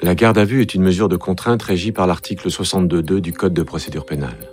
[0.00, 3.52] La garde à vue est une mesure de contrainte régie par l'article 62.2 du Code
[3.52, 4.52] de procédure pénale.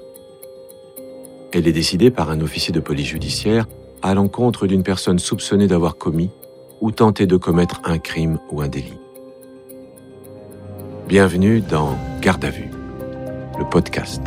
[1.54, 3.68] Elle est décidée par un officier de police judiciaire
[4.02, 6.32] à l'encontre d'une personne soupçonnée d'avoir commis
[6.82, 8.98] ou tenté de commettre un crime ou un délit.
[11.08, 12.72] Bienvenue dans Garde à vue,
[13.60, 14.24] le podcast.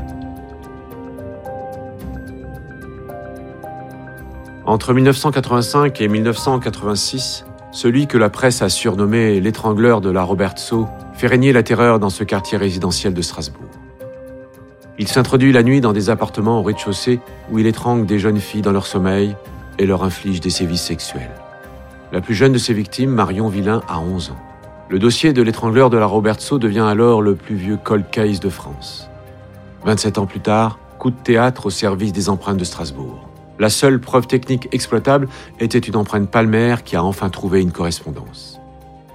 [4.67, 10.87] Entre 1985 et 1986, celui que la presse a surnommé l'étrangleur de la Robertso
[11.19, 13.69] fait régner la terreur dans ce quartier résidentiel de Strasbourg.
[15.01, 17.19] Il s'introduit la nuit dans des appartements au rez-de-chaussée
[17.51, 19.35] où il étrangle des jeunes filles dans leur sommeil
[19.81, 21.35] et leur inflige des sévices sexuels.
[22.13, 24.39] La plus jeune de ses victimes, Marion Villain, a 11 ans.
[24.89, 28.49] Le dossier de l'étrangleur de la Robertso devient alors le plus vieux cold case de
[28.49, 29.11] France.
[29.85, 33.29] 27 ans plus tard, coup de théâtre au service des empreintes de Strasbourg.
[33.59, 38.58] La seule preuve technique exploitable était une empreinte palmaire qui a enfin trouvé une correspondance.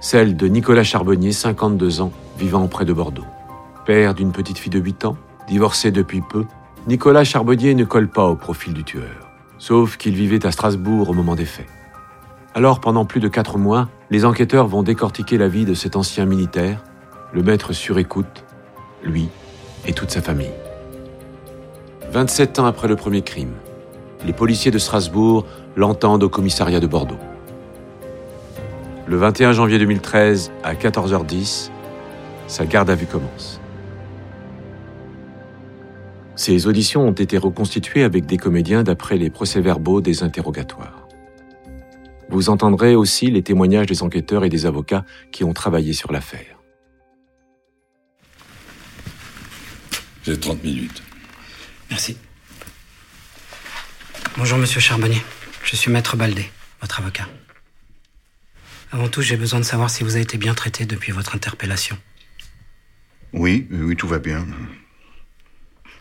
[0.04, 3.24] Celle de Nicolas Charbonnier, 52 ans, vivant près de Bordeaux.
[3.86, 5.16] Père d'une petite fille de 8 ans,
[5.48, 6.44] divorcé depuis peu,
[6.86, 9.30] Nicolas Charbonnier ne colle pas au profil du tueur.
[9.56, 11.68] Sauf qu'il vivait à Strasbourg au moment des faits.
[12.52, 16.26] Alors, pendant plus de quatre mois, les enquêteurs vont décortiquer la vie de cet ancien
[16.26, 16.84] militaire,
[17.32, 18.44] le mettre sur écoute,
[19.02, 19.30] lui
[19.86, 20.52] et toute sa famille.
[22.12, 23.54] 27 ans après le premier crime,
[24.26, 27.16] les policiers de Strasbourg l'entendent au commissariat de Bordeaux.
[29.06, 31.70] Le 21 janvier 2013, à 14h10,
[32.46, 33.60] sa garde à vue commence.
[36.36, 41.06] Ces auditions ont été reconstituées avec des comédiens d'après les procès-verbaux des interrogatoires.
[42.30, 46.58] Vous entendrez aussi les témoignages des enquêteurs et des avocats qui ont travaillé sur l'affaire.
[50.24, 51.02] J'ai 30 minutes.
[51.90, 52.16] Merci.
[54.38, 55.22] Bonjour, monsieur Charbonnier.
[55.62, 57.28] Je suis maître Baldé, votre avocat.
[58.94, 61.96] Avant tout, j'ai besoin de savoir si vous avez été bien traité depuis votre interpellation.
[63.32, 64.46] Oui, oui, tout va bien.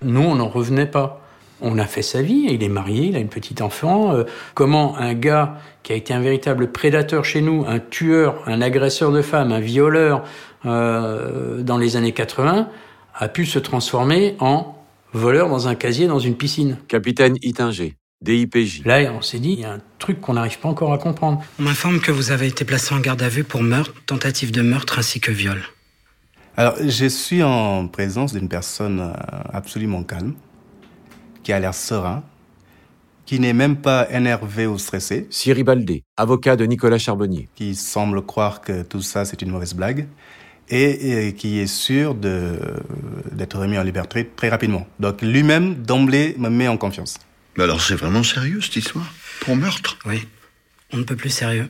[0.03, 1.19] Nous, on n'en revenait pas.
[1.59, 4.13] On a fait sa vie, il est marié, il a une petite enfant.
[4.13, 8.61] Euh, comment un gars qui a été un véritable prédateur chez nous, un tueur, un
[8.61, 10.23] agresseur de femmes, un violeur
[10.67, 12.69] euh, dans les années 80,
[13.15, 14.77] a pu se transformer en
[15.13, 16.77] voleur dans un casier dans une piscine?
[16.87, 18.83] Capitaine Itinger, DIPJ.
[18.85, 21.43] Là, on s'est dit, il y a un truc qu'on n'arrive pas encore à comprendre.
[21.59, 24.61] On m'informe que vous avez été placé en garde à vue pour meurtre, tentative de
[24.61, 25.61] meurtre ainsi que viol.
[26.55, 29.13] Alors, je suis en présence d'une personne euh,
[29.51, 30.35] absolument calme,
[31.43, 32.23] qui a l'air serein,
[33.25, 37.49] qui n'est même pas énervé ou stressé, Siri Baldé, avocat de Nicolas Charbonnier.
[37.55, 40.07] qui semble croire que tout ça c'est une mauvaise blague,
[40.69, 42.59] et, et qui est sûr de-
[43.31, 44.85] d'être remis en liberté très rapidement.
[44.99, 47.17] Donc lui-même, d'emblée, me met en confiance.
[47.57, 49.05] Mais alors, c'est vraiment sérieux, cette histoire?
[49.41, 49.97] Pour meurtre?
[50.05, 50.27] Oui.
[50.91, 51.69] On ne peut plus sérieux.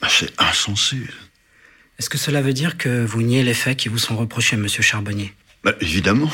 [0.00, 0.96] Bah, C'est insensé.
[1.98, 4.82] Est-ce que cela veut dire que vous niez les faits qui vous sont reprochés, monsieur
[4.82, 5.32] Charbonnier?
[5.62, 6.30] Bah, évidemment.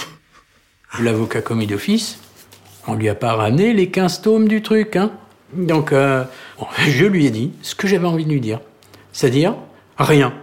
[0.99, 2.19] L'avocat commis d'office,
[2.87, 4.97] on lui a pas ramené les 15 tomes du truc.
[4.97, 5.13] Hein?
[5.55, 6.25] Donc, euh,
[6.59, 8.61] bon, je lui ai dit ce que j'avais envie de lui dire.
[9.13, 9.55] C'est-à-dire
[9.99, 10.35] rien.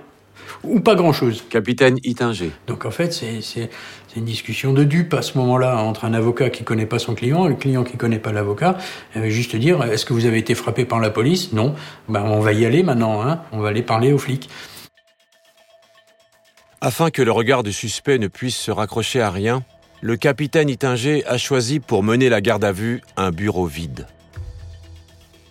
[0.63, 1.43] Ou pas grand-chose.
[1.49, 2.51] Capitaine Itinger.
[2.67, 3.69] Donc en fait, c'est
[4.15, 7.45] une discussion de dupes à ce moment-là entre un avocat qui connaît pas son client
[7.45, 8.77] et le client qui connaît pas l'avocat.
[9.15, 11.53] Juste dire est-ce que vous avez été frappé par la police?
[11.53, 11.75] Non.
[12.09, 13.21] Ben on va y aller maintenant.
[13.21, 14.49] Hein on va aller parler aux flics.
[16.81, 19.63] Afin que le regard du suspect ne puisse se raccrocher à rien,
[20.01, 24.05] le capitaine Itinger a choisi pour mener la garde à vue un bureau vide.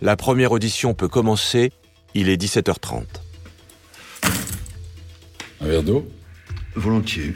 [0.01, 1.71] La première audition peut commencer,
[2.13, 3.03] il est 17h30.
[5.59, 6.07] Un verre d'eau
[6.75, 7.33] Volontiers.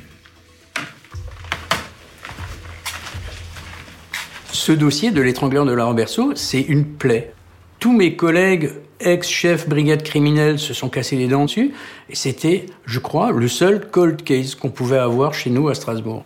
[4.52, 7.34] Ce dossier de l'étrangleur de la Roberceau, c'est une plaie.
[7.80, 11.74] Tous mes collègues ex-chefs brigade criminelle se sont cassés les dents dessus,
[12.10, 16.24] et c'était, je crois, le seul cold case qu'on pouvait avoir chez nous à Strasbourg.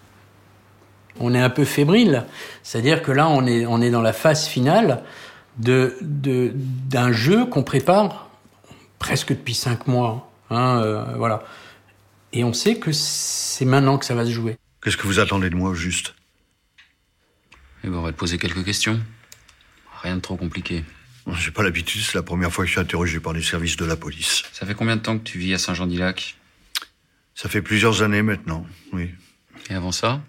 [1.21, 2.25] On est un peu fébrile,
[2.61, 5.03] c'est-à-dire que là, on est, on est dans la phase finale
[5.57, 8.29] de, de, d'un jeu qu'on prépare
[8.99, 10.29] presque depuis cinq mois.
[10.49, 11.43] Hein, euh, voilà.
[12.35, 14.57] Et on sait que c'est maintenant que ça va se jouer.
[14.83, 16.13] Qu'est-ce que vous attendez de moi, au juste?
[17.83, 19.01] Eh ben, on va te poser quelques questions.
[20.03, 20.83] Rien de trop compliqué.
[21.39, 23.85] J'ai pas l'habitude, c'est la première fois que je suis interrogé par les services de
[23.85, 24.43] la police.
[24.51, 26.35] Ça fait combien de temps que tu vis à Saint-Jean-d'Ilac
[27.35, 29.09] Ça fait plusieurs années maintenant, oui.
[29.69, 30.21] Et avant ça?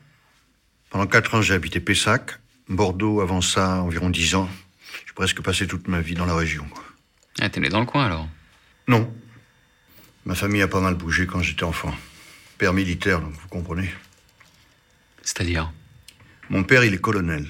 [0.88, 2.38] Pendant quatre ans, j'ai habité Pessac.
[2.69, 4.49] Bordeaux, avant ça, environ dix ans.
[5.06, 6.64] J'ai presque passé toute ma vie dans la région.
[6.70, 6.85] quoi.
[7.41, 8.29] Ah, t'es né dans le coin alors?
[8.88, 9.12] Non.
[10.26, 11.94] Ma famille a pas mal bougé quand j'étais enfant.
[12.58, 13.88] Père militaire, donc vous comprenez.
[15.23, 15.73] C'est-à-dire
[16.50, 17.46] Mon père, il est colonel.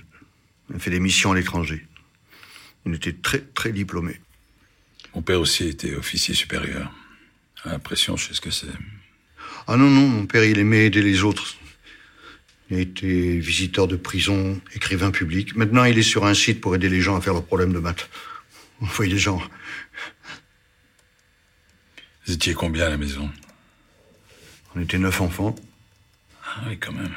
[0.68, 1.86] Il a fait des missions à l'étranger.
[2.84, 4.20] Il était très, très diplômé.
[5.14, 6.92] Mon père aussi était officier supérieur.
[7.64, 8.66] À l'impression, je sais ce que c'est.
[9.66, 11.56] Ah non, non, mon père, il aimait aider les autres.
[12.68, 15.56] Il a été visiteur de prison, écrivain public.
[15.56, 17.78] Maintenant, il est sur un site pour aider les gens à faire leurs problèmes de
[17.78, 18.10] maths.
[18.80, 19.40] Vous voyez les gens.
[22.26, 23.28] Vous étiez combien à la maison?
[24.74, 25.54] On était neuf enfants.
[26.44, 27.14] Ah oui, quand même.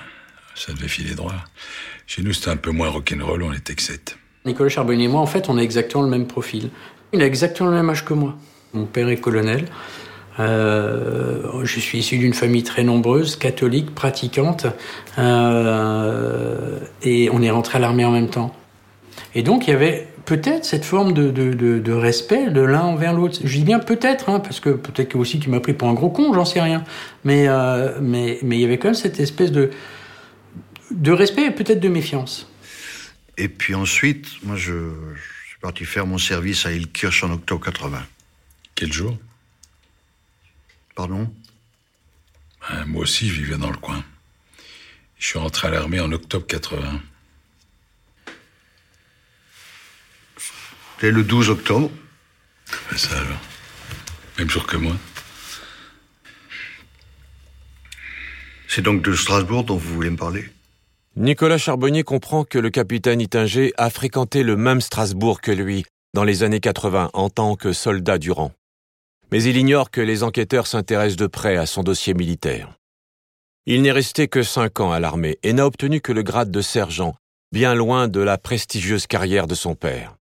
[0.56, 1.34] Ça devait filer droit.
[2.06, 4.18] Chez nous, c'était un peu moins rock'n'roll, on était que sept.
[4.46, 6.70] Nicolas Charbonnier et moi, en fait, on a exactement le même profil.
[7.12, 8.36] Il a exactement le même âge que moi.
[8.74, 9.66] Mon père est colonel.
[10.40, 14.68] Euh, je suis issu d'une famille très nombreuse, catholique, pratiquante,
[15.18, 18.56] euh, et on est rentré à l'armée en même temps.
[19.36, 22.84] Et donc il y avait peut-être cette forme de, de, de, de respect de l'un
[22.84, 23.40] envers l'autre.
[23.44, 25.96] Je dis bien peut-être, hein, parce que peut-être que aussi tu m'as pris pour un
[25.96, 26.84] gros con, j'en sais rien.
[27.24, 29.72] Mais, euh, mais, mais il y avait quand même cette espèce de,
[30.92, 32.48] de respect et peut-être de méfiance.
[33.38, 37.66] Et puis ensuite, moi, je, je suis parti faire mon service à Ilkirch en octobre
[37.66, 38.06] 80.
[38.76, 39.18] Quel jour?
[40.96, 41.28] Pardon?
[42.70, 44.04] Ben, Moi aussi, je vivais dans le coin.
[45.18, 47.02] Je suis rentré à l'armée en octobre 80.
[51.00, 51.90] C'était le 12 octobre.
[52.92, 53.40] Ben, ça alors.
[54.38, 54.92] Même jour que moi.
[58.68, 60.50] C'est donc de Strasbourg dont vous voulez me parler?
[61.16, 66.26] Nicolas Charbonnier comprend que le capitaine Ittinger a fréquenté le même Strasbourg que lui dans
[66.26, 68.52] les années 80 en tant que soldat du rang.
[69.32, 72.78] Mais il ignore que les enquêteurs s'intéressent de près à son dossier militaire.
[73.66, 76.62] Il n'est resté que cinq ans à l'armée et n'a obtenu que le grade de
[76.62, 77.16] sergent,
[77.54, 80.19] bien loin de la prestigieuse carrière de son père.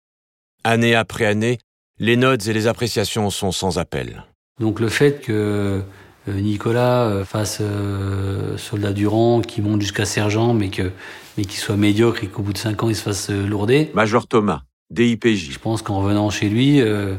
[0.68, 1.60] Année après année,
[2.00, 4.24] les notes et les appréciations sont sans appel.
[4.60, 5.84] Donc le fait que
[6.28, 10.92] euh, Nicolas euh, fasse euh, soldat du rang, qui monte jusqu'à sergent, mais que
[11.38, 13.92] mais qu'il soit médiocre et qu'au bout de cinq ans il se fasse lourder.
[13.94, 15.52] Major Thomas, DIPJ.
[15.52, 17.14] Je pense qu'en revenant chez lui, euh,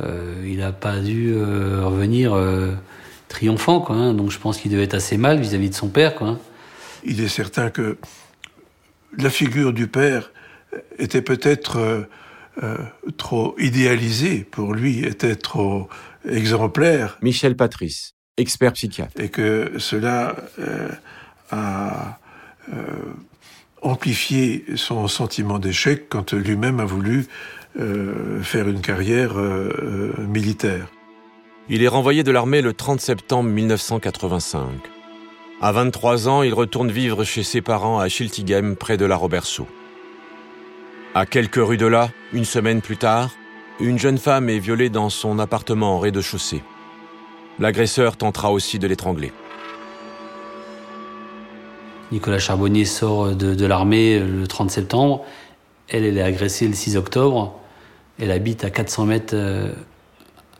[0.00, 2.72] euh, il n'a pas dû euh, revenir euh,
[3.28, 3.94] triomphant, quoi.
[3.94, 4.14] hein.
[4.14, 6.26] Donc je pense qu'il devait être assez mal vis-à-vis de son père, quoi.
[6.30, 6.38] hein.
[7.04, 7.98] Il est certain que
[9.16, 10.32] la figure du père
[10.98, 12.08] était peut-être
[12.62, 12.76] euh,
[13.16, 15.88] trop idéalisée pour lui, était trop
[16.28, 19.20] exemplaire, Michel Patrice, expert psychiatre.
[19.20, 20.88] et que cela euh,
[21.50, 22.18] a
[22.72, 22.76] euh,
[23.82, 27.26] amplifié son sentiment d'échec quand lui-même a voulu
[27.78, 29.34] euh, faire une carrière
[30.18, 30.86] militaire.
[31.68, 34.60] Il est renvoyé de l'armée le 30 septembre 1985.
[35.60, 39.66] À 23 ans, il retourne vivre chez ses parents à Schiltigheim, près de la Roberceau.
[41.16, 43.30] À quelques rues de là, une semaine plus tard,
[43.78, 46.60] une jeune femme est violée dans son appartement en rez-de-chaussée.
[47.60, 49.32] L'agresseur tentera aussi de l'étrangler.
[52.10, 55.24] Nicolas Charbonnier sort de, de l'armée le 30 septembre.
[55.88, 57.60] Elle, elle est agressée le 6 octobre.
[58.18, 59.72] Elle habite à 400 mètres euh,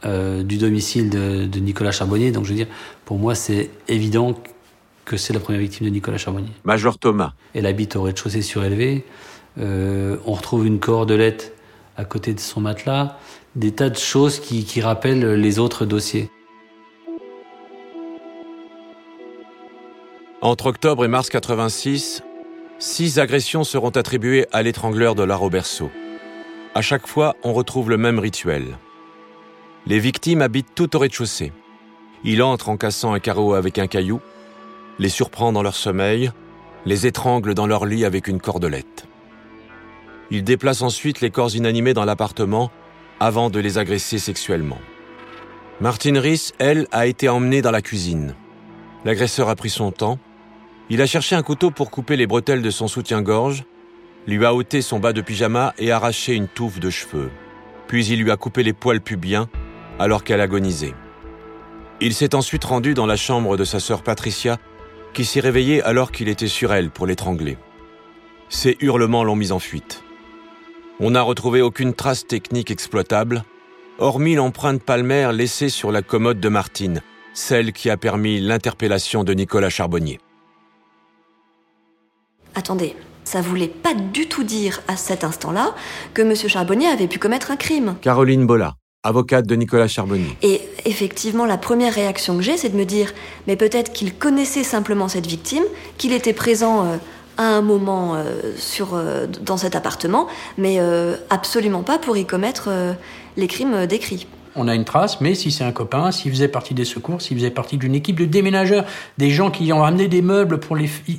[0.04, 2.30] euh, du domicile de, de Nicolas Charbonnier.
[2.30, 2.68] Donc je veux dire,
[3.06, 4.38] pour moi, c'est évident
[5.04, 6.52] que c'est la première victime de Nicolas Charbonnier.
[6.62, 9.04] Major Thomas, Elle habite au rez-de-chaussée surélevé.
[9.58, 11.54] Euh, on retrouve une cordelette
[11.96, 13.18] à côté de son matelas.
[13.56, 16.28] Des tas de choses qui, rappellent les autres dossiers.
[20.40, 22.22] Entre octobre et mars 86,
[22.78, 25.90] six agressions seront attribuées à l'étrangleur de la Roberceau.
[26.74, 28.76] À chaque fois, on retrouve le même rituel.
[29.86, 31.52] Les victimes habitent tout au rez-de-chaussée.
[32.24, 34.20] Il entre en cassant un carreau avec un caillou,
[34.98, 36.32] les surprend dans leur sommeil,
[36.86, 39.06] les étrangle dans leur lit avec une cordelette.
[40.30, 42.70] Il déplace ensuite les corps inanimés dans l'appartement
[43.20, 44.78] avant de les agresser sexuellement.
[45.80, 48.34] Martine Riss, elle, a été emmenée dans la cuisine.
[49.04, 50.18] L'agresseur a pris son temps,
[50.90, 53.64] il a cherché un couteau pour couper les bretelles de son soutien-gorge,
[54.26, 57.30] lui a ôté son bas de pyjama et arraché une touffe de cheveux.
[57.86, 59.48] Puis il lui a coupé les poils pubiens
[59.98, 60.94] alors qu'elle agonisait.
[62.00, 64.58] Il s'est ensuite rendu dans la chambre de sa sœur Patricia,
[65.12, 67.56] qui s'est réveillée alors qu'il était sur elle pour l'étrangler.
[68.48, 70.03] Ses hurlements l'ont mis en fuite.
[71.00, 73.42] On n'a retrouvé aucune trace technique exploitable,
[73.98, 79.34] hormis l'empreinte palmaire laissée sur la commode de Martine, celle qui a permis l'interpellation de
[79.34, 80.20] Nicolas Charbonnier.
[82.54, 85.74] Attendez, ça voulait pas du tout dire à cet instant-là
[86.14, 86.36] que M.
[86.36, 87.96] Charbonnier avait pu commettre un crime.
[88.00, 90.36] Caroline Bolla, avocate de Nicolas Charbonnier.
[90.42, 93.12] Et effectivement, la première réaction que j'ai, c'est de me dire,
[93.48, 95.64] mais peut-être qu'il connaissait simplement cette victime,
[95.98, 96.96] qu'il était présent euh,
[97.36, 100.26] à un moment euh, sur, euh, dans cet appartement,
[100.58, 102.92] mais euh, absolument pas pour y commettre euh,
[103.36, 104.26] les crimes décrits.
[104.56, 107.36] On a une trace, mais si c'est un copain, s'il faisait partie des secours, s'il
[107.36, 108.84] faisait partie d'une équipe de déménageurs,
[109.18, 111.18] des gens qui ont ramené des meubles pour les filles,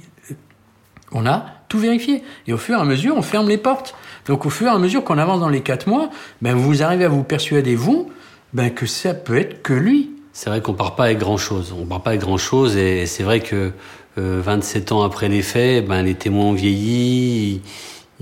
[1.12, 2.24] on a tout vérifié.
[2.48, 3.96] Et au fur et à mesure, on ferme les portes.
[4.28, 6.10] Donc au fur et à mesure qu'on avance dans les quatre mois,
[6.42, 8.12] ben vous arrivez à vous persuader, vous,
[8.54, 10.12] ben que ça peut être que lui.
[10.34, 11.76] c'est vrai qu'on part pas avec grand chose.
[11.78, 13.72] On part pas avec grand chose et c'est vrai que
[14.18, 17.62] 27 ans après les faits, ben, les témoins ont vieilli,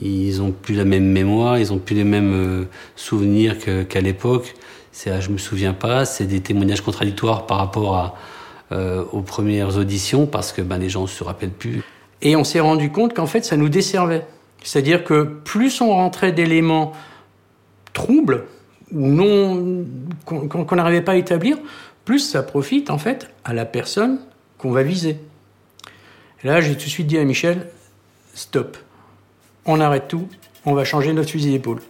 [0.01, 4.55] ils ont plus la même mémoire, ils ont plus les mêmes souvenirs qu'à l'époque.
[4.91, 8.15] C'est, ah, je me souviens pas, c'est des témoignages contradictoires par rapport
[8.71, 11.83] euh, aux premières auditions parce que ben, les gens ne se rappellent plus.
[12.21, 14.25] Et on s'est rendu compte qu'en fait, ça nous desservait.
[14.63, 16.93] C'est-à-dire que plus on rentrait d'éléments
[17.91, 18.45] troubles
[18.91, 19.85] ou non
[20.25, 21.57] qu'on n'arrivait pas à établir,
[22.05, 24.19] plus ça profite en fait à la personne
[24.57, 25.17] qu'on va viser.
[26.43, 27.69] Là, j'ai tout de suite dit à Michel,
[28.33, 28.77] stop,
[29.65, 30.27] on arrête tout,
[30.65, 31.81] on va changer notre fusil d'épaule.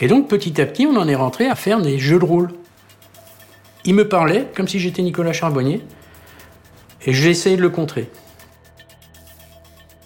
[0.00, 2.50] Et donc petit à petit, on en est rentré à faire des jeux de rôle.
[3.84, 5.82] Il me parlait comme si j'étais Nicolas Charbonnier,
[7.06, 8.10] et j'ai essayé de le contrer.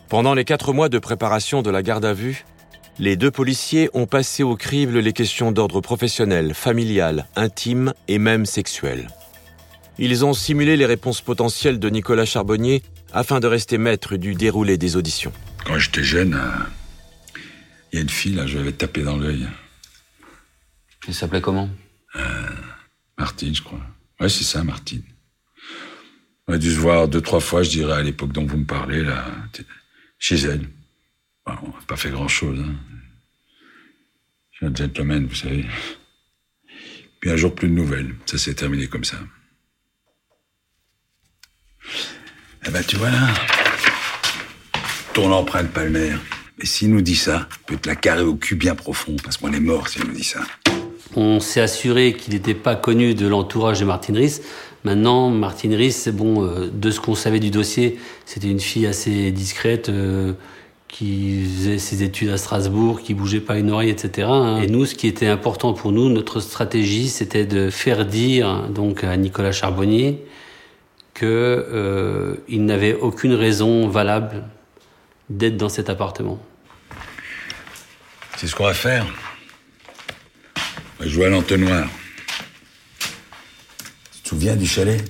[0.09, 2.45] Pendant les quatre mois de préparation de la garde à vue,
[2.99, 8.47] les deux policiers ont passé au crible les questions d'ordre professionnel, familial, intime et même
[8.47, 9.09] sexuel.
[9.99, 12.83] Ils ont simulé les réponses potentielles de Nicolas Charbonnier
[13.13, 15.33] afin de rester maître du déroulé des auditions.
[15.65, 17.39] Quand j'étais jeune, euh,
[17.93, 19.47] il y a une fille, là, je l'avais tapé dans l'œil.
[21.07, 21.71] Elle s'appelait comment?
[22.17, 22.49] Euh,
[23.19, 23.81] Martine, je crois.
[24.19, 25.03] Ouais, c'est ça, Martine.
[26.49, 28.67] On a dû se voir deux, trois fois, je dirais, à l'époque dont vous me
[28.67, 29.25] parlez, là,
[30.19, 30.69] chez elle.
[31.47, 32.59] Bon, on n'a pas fait grand-chose.
[32.59, 32.75] Hein.
[34.51, 35.65] Je suis un gentleman, vous savez.
[37.21, 38.15] Puis un jour, plus de nouvelles.
[38.27, 39.19] Ça s'est terminé comme ça.
[42.67, 43.29] Eh ben, tu vois là,
[45.13, 46.19] ton empreinte palmaire.
[46.61, 49.53] Et s'il nous dit ça, peut te la carrer au cul bien profond, parce qu'on
[49.53, 50.41] est mort s'il nous dit ça.
[51.17, 54.41] On s'est assuré qu'il n'était pas connu de l'entourage de Martine Riss.
[54.85, 59.31] Maintenant, Martine Riss, bon, euh, de ce qu'on savait du dossier, c'était une fille assez
[59.31, 60.33] discrète, euh,
[60.89, 64.29] qui faisait ses études à Strasbourg, qui bougeait pas une oreille, etc.
[64.31, 64.61] Hein.
[64.63, 69.03] Et nous, ce qui était important pour nous, notre stratégie, c'était de faire dire donc
[69.03, 70.25] à Nicolas Charbonnier
[71.15, 71.25] que
[71.73, 74.45] euh, il n'avait aucune raison valable
[75.31, 76.45] d'être dans cet appartement.
[78.37, 79.07] C'est ce qu'on va faire.
[80.99, 81.89] On va jouer à l'entonnoir.
[84.13, 85.03] Tu te souviens du chalet?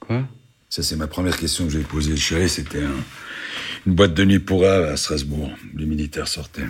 [0.00, 0.24] Quoi?
[0.68, 2.10] Ça, c'est ma première question que j'ai posée.
[2.10, 2.82] Le chalet, c'était
[3.86, 5.50] une boîte de nuit pour à Strasbourg.
[5.74, 6.66] Les militaires sortaient.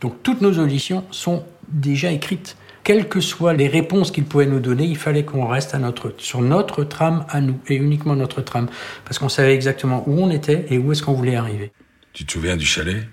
[0.00, 2.56] Donc toutes nos auditions sont déjà écrites.
[2.82, 6.14] Quelles que soient les réponses qu'ils pouvaient nous donner, il fallait qu'on reste à notre,
[6.18, 8.68] sur notre trame à nous, et uniquement notre trame.
[9.04, 11.72] Parce qu'on savait exactement où on était et où est-ce qu'on voulait arriver.
[12.12, 13.06] Tu te souviens du chalet?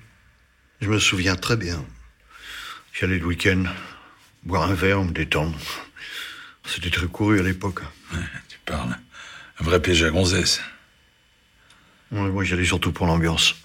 [0.79, 1.83] Je me souviens très bien.
[2.93, 3.63] J'allais le week-end,
[4.43, 5.57] boire un verre, me détendre.
[6.65, 7.81] C'était très couru à l'époque.
[8.13, 8.97] Ouais, tu parles.
[9.59, 10.61] Un vrai piège à gonzesse.
[12.11, 13.55] Ouais, moi, j'allais surtout pour l'ambiance.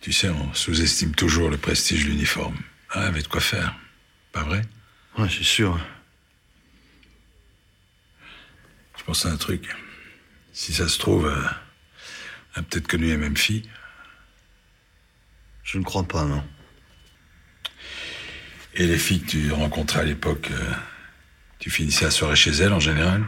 [0.00, 2.56] Tu sais, on sous-estime toujours le prestige de l'uniforme.
[2.90, 3.74] Ah, avait de quoi faire.
[4.32, 4.62] Pas vrai?
[5.18, 5.78] Ouais, c'est sûr.
[8.98, 9.68] Je pense à un truc.
[10.52, 11.42] Si ça se trouve, euh,
[12.54, 13.68] elle a peut-être connu la même fille.
[15.64, 16.44] Je ne crois pas, non.
[18.74, 20.72] Et les filles que tu rencontrais à l'époque, euh,
[21.58, 23.24] tu finissais la soirée chez elles en général?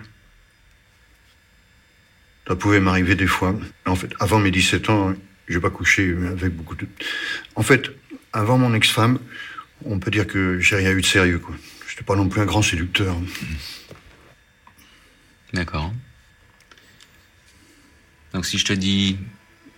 [2.47, 3.54] Ça pouvait m'arriver des fois.
[3.87, 5.14] En fait, avant mes 17 ans,
[5.49, 6.87] j'ai pas couché avec beaucoup de.
[7.54, 7.90] En fait,
[8.32, 9.18] avant mon ex-femme,
[9.86, 11.54] on peut dire que j'ai rien eu de sérieux, quoi.
[11.88, 13.16] J'étais pas non plus un grand séducteur.
[15.52, 15.92] D'accord.
[18.32, 19.18] Donc si je te dis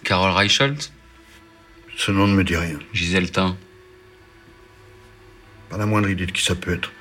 [0.04, 0.92] Carole Reichelt?
[1.96, 2.78] Ce nom ne me dit rien.
[2.92, 3.56] Gisèle Tain
[5.70, 6.92] Pas la moindre idée de qui ça peut être.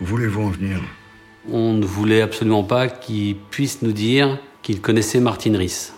[0.00, 0.80] Où voulez-vous en venir?
[1.48, 5.93] On ne voulait absolument pas qu'il puisse nous dire qu'il connaissait Martine Riss.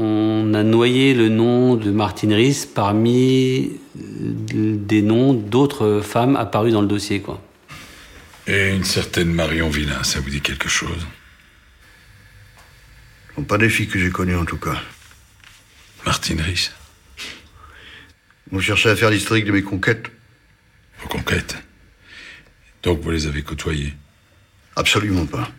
[0.00, 6.82] On a noyé le nom de Martine Riss parmi des noms d'autres femmes apparues dans
[6.82, 7.42] le dossier, quoi.
[8.46, 11.04] Et une certaine Marion Villain, ça vous dit quelque chose?
[13.28, 14.80] Ce sont pas des filles que j'ai connues, en tout cas.
[16.06, 16.70] Martine Riss?
[18.52, 20.12] Vous cherchez à faire l'historique de mes conquêtes?
[21.02, 21.56] Vos conquêtes?
[22.84, 23.94] Donc vous les avez côtoyées?
[24.76, 25.50] Absolument pas.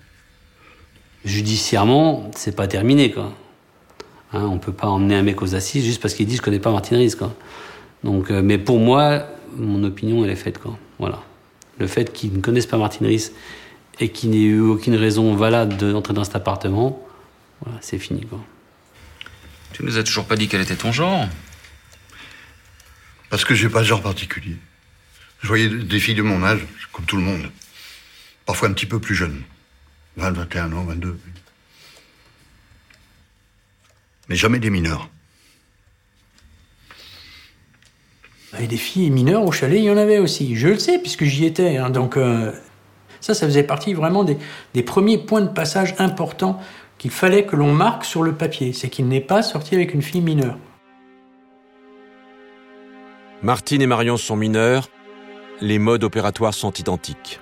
[1.25, 3.35] Judiciairement, c'est pas terminé, quoi.
[4.33, 6.59] Hein, on peut pas emmener un mec aux assises juste parce qu'il dit je connais
[6.59, 7.35] pas Martine Riss, quoi.
[8.03, 10.77] Donc, euh, mais pour moi, mon opinion, elle est faite, quoi.
[10.99, 11.21] Voilà.
[11.79, 13.31] Le fait qu'ils ne connaissent pas Martine Riss
[13.99, 17.05] et qu'il n'ait eu aucune raison valable d'entrer dans cet appartement,
[17.61, 18.39] voilà, c'est fini, quoi.
[19.73, 21.27] Tu nous as toujours pas dit quel était ton genre
[23.29, 24.57] Parce que j'ai pas de genre particulier.
[25.41, 27.49] Je voyais des filles de mon âge, comme tout le monde.
[28.45, 29.41] Parfois un petit peu plus jeunes.
[30.17, 31.17] 20, 21 ans, 22.
[34.29, 35.09] Mais jamais des mineurs.
[38.59, 40.55] Et des filles mineures au chalet, il y en avait aussi.
[40.55, 41.77] Je le sais, puisque j'y étais.
[41.77, 42.51] hein, donc, euh,
[43.21, 44.37] Ça, ça faisait partie vraiment des,
[44.73, 46.59] des premiers points de passage importants
[46.97, 48.73] qu'il fallait que l'on marque sur le papier.
[48.73, 50.57] C'est qu'il n'est pas sorti avec une fille mineure.
[53.41, 54.89] Martine et Marion sont mineurs,
[55.61, 57.39] les modes opératoires sont identiques.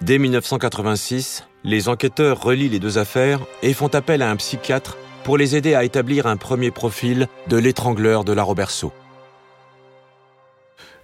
[0.00, 5.36] Dès 1986, les enquêteurs relient les deux affaires et font appel à un psychiatre pour
[5.36, 8.92] les aider à établir un premier profil de l'étrangleur de la Roberceau.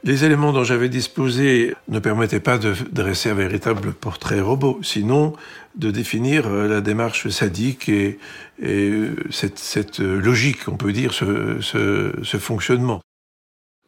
[0.04, 5.34] Les éléments dont j'avais disposé ne permettaient pas de dresser un véritable portrait robot, sinon
[5.74, 8.18] de définir euh, la démarche sadique et,
[8.62, 13.00] euh, cette, cette, logique, on peut dire, ce, ce fonctionnement.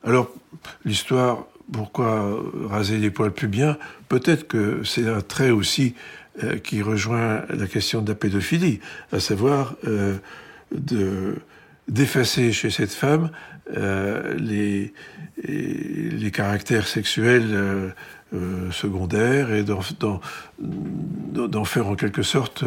[0.03, 0.33] Alors,
[0.85, 5.95] l'histoire, pourquoi raser les poils plus bien Peut-être que c'est un trait aussi
[6.45, 8.81] euh, qui rejoint la question de la pédophilie,
[9.13, 10.17] à savoir euh,
[10.73, 11.37] de
[11.89, 13.31] d'effacer chez cette femme
[13.77, 14.93] euh, les,
[16.31, 17.93] caractères sexuels
[18.71, 19.81] secondaires et d'en
[21.65, 22.63] faire en quelque sorte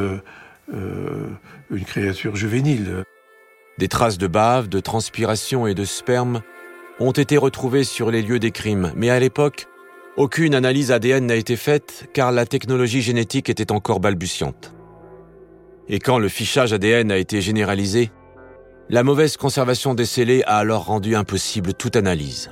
[0.74, 3.06] une créature juvénile.
[3.78, 6.42] Des traces de bave, de transpiration et de sperme
[7.00, 9.68] ont été retrouvées sur les lieux des crimes, mais à l'époque,
[10.18, 14.74] aucune analyse ADN n'a été faite car la technologie génétique était encore balbutiante.
[15.90, 18.12] Et quand le fichage ADN a été généralisé,
[18.90, 22.50] la mauvaise conservation des scellés a alors rendu impossible toute analyse.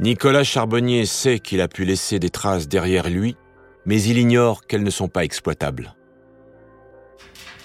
[0.00, 3.36] Nicolas Charbonnier sait qu'il a pu laisser des traces derrière lui,
[3.84, 5.94] mais il ignore qu'elles ne sont pas exploitables.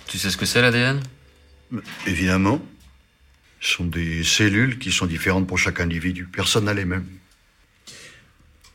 [0.08, 1.02] Tu sais ce que c'est l'ADN
[2.08, 2.60] Évidemment.
[3.64, 6.26] Ce sont des cellules qui sont différentes pour chaque individu.
[6.26, 7.08] Personne n'a les mêmes.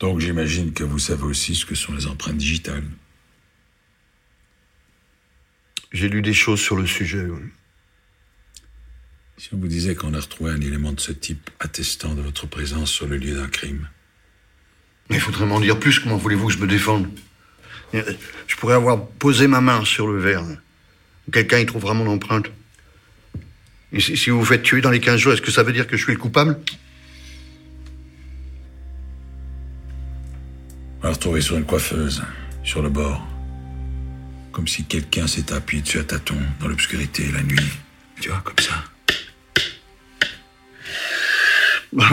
[0.01, 2.87] Donc j'imagine que vous savez aussi ce que sont les empreintes digitales.
[5.93, 7.21] J'ai lu des choses sur le sujet.
[7.21, 7.43] Oui.
[9.37, 12.47] Si on vous disait qu'on a retrouvé un élément de ce type attestant de votre
[12.47, 13.91] présence sur le lieu d'un crime.
[15.11, 15.99] Mais il faudrait m'en dire plus.
[15.99, 17.11] Comment voulez-vous que je me défende?
[17.93, 20.47] Je pourrais avoir posé ma main sur le verre.
[21.31, 22.47] Quelqu'un y trouvera mon empreinte.
[23.93, 25.73] Et si, si vous vous faites tuer dans les 15 jours, est-ce que ça veut
[25.73, 26.59] dire que je suis le coupable?
[31.01, 32.23] On l'a retrouvé sur une coiffeuse,
[32.65, 33.27] sur le bord.
[34.53, 37.71] Comme si quelqu'un s'était appuyé dessus à tâtons, dans l'obscurité, la nuit.
[38.21, 38.85] Tu vois, comme ça.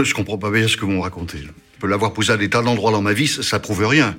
[0.03, 1.39] Je comprends pas bien ce que vous me racontez.
[1.39, 4.15] Je peux l'avoir posé à des tas d'endroits dans ma vie, ça, ça prouve rien.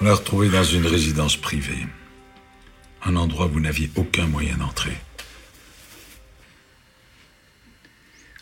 [0.00, 1.86] On l'a retrouvé dans une résidence privée.
[3.04, 4.96] Un endroit où vous n'aviez aucun moyen d'entrer.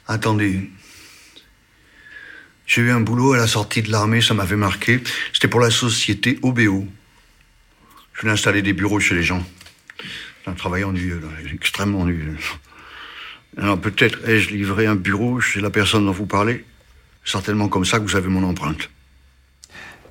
[0.06, 0.70] Attendez.
[2.66, 5.00] J'ai eu un boulot à la sortie de l'armée, ça m'avait marqué.
[5.32, 6.86] C'était pour la société OBO.
[8.14, 9.44] Je venais installer des bureaux chez les gens.
[10.42, 11.20] C'est un travail ennuyeux,
[11.52, 12.36] extrêmement ennuyeux.
[13.56, 16.64] Alors peut-être ai-je livré un bureau chez la personne dont vous parlez
[17.24, 18.90] Certainement comme ça que vous avez mon empreinte.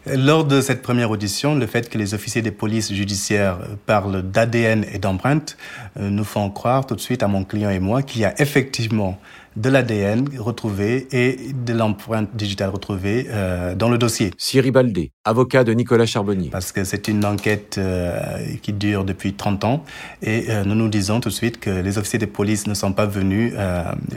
[0.06, 4.86] Lors de cette première audition, le fait que les officiers de police judiciaire parlent d'ADN
[4.92, 5.58] et d'empreinte
[5.98, 8.34] euh, nous font croire tout de suite à mon client et moi qu'il y a
[8.42, 9.18] effectivement
[9.56, 14.32] de l'ADN retrouvé et de l'empreinte digitale retrouvée euh, dans le dossier.
[14.38, 16.50] Siri Baldé, avocat de Nicolas Charbonnier.
[16.50, 18.20] Parce que c'est une enquête euh,
[18.62, 19.84] qui dure depuis 30 ans
[20.22, 22.94] et euh, nous nous disons tout de suite que les officiers de police ne sont
[22.94, 23.54] pas venus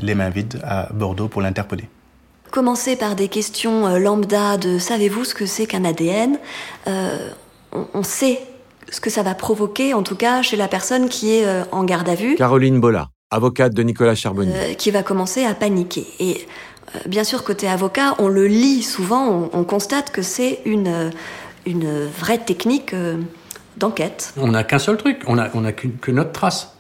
[0.01, 1.85] les mains vides à Bordeaux pour l'interpeller.
[2.50, 6.38] Commencer par des questions euh, lambda de savez-vous ce que c'est qu'un ADN
[6.87, 7.30] euh,
[7.72, 8.40] on, on sait
[8.90, 11.85] ce que ça va provoquer, en tout cas chez la personne qui est euh, en
[11.85, 12.37] garde à vue.
[12.37, 14.52] Caroline Bolla, avocate de Nicolas Charbonnier.
[14.54, 16.06] Euh, qui va commencer à paniquer.
[16.20, 16.46] Et
[16.94, 21.11] euh, bien sûr, côté avocat, on le lit souvent, on, on constate que c'est une,
[21.66, 23.16] une vraie technique euh,
[23.76, 24.32] d'enquête.
[24.37, 26.76] On n'a qu'un seul truc, on n'a on a qu'une- que notre trace.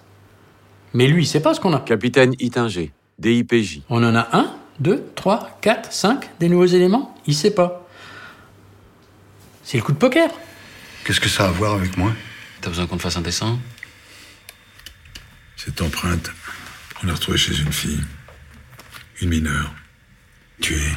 [0.94, 1.80] Mais lui, il sait pas ce qu'on a.
[1.80, 3.80] Capitaine Itinger, DIPJ.
[3.90, 4.46] On en a un,
[4.80, 7.86] deux, trois, quatre, cinq, des nouveaux éléments Il sait pas.
[9.64, 10.30] C'est le coup de poker.
[11.04, 12.12] Qu'est-ce que ça a à voir avec moi?
[12.60, 13.58] T'as besoin qu'on te fasse un dessin?
[15.56, 16.30] Cette empreinte,
[17.02, 18.00] on l'a retrouvée chez une fille.
[19.20, 19.74] Une mineure.
[20.60, 20.92] Tuée.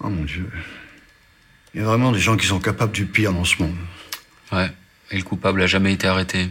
[0.00, 0.48] Oh mon Dieu.
[1.74, 3.76] Il y a vraiment des gens qui sont capables du pire dans ce monde.
[4.52, 4.70] Ouais.
[5.10, 6.50] Et le coupable a jamais été arrêté.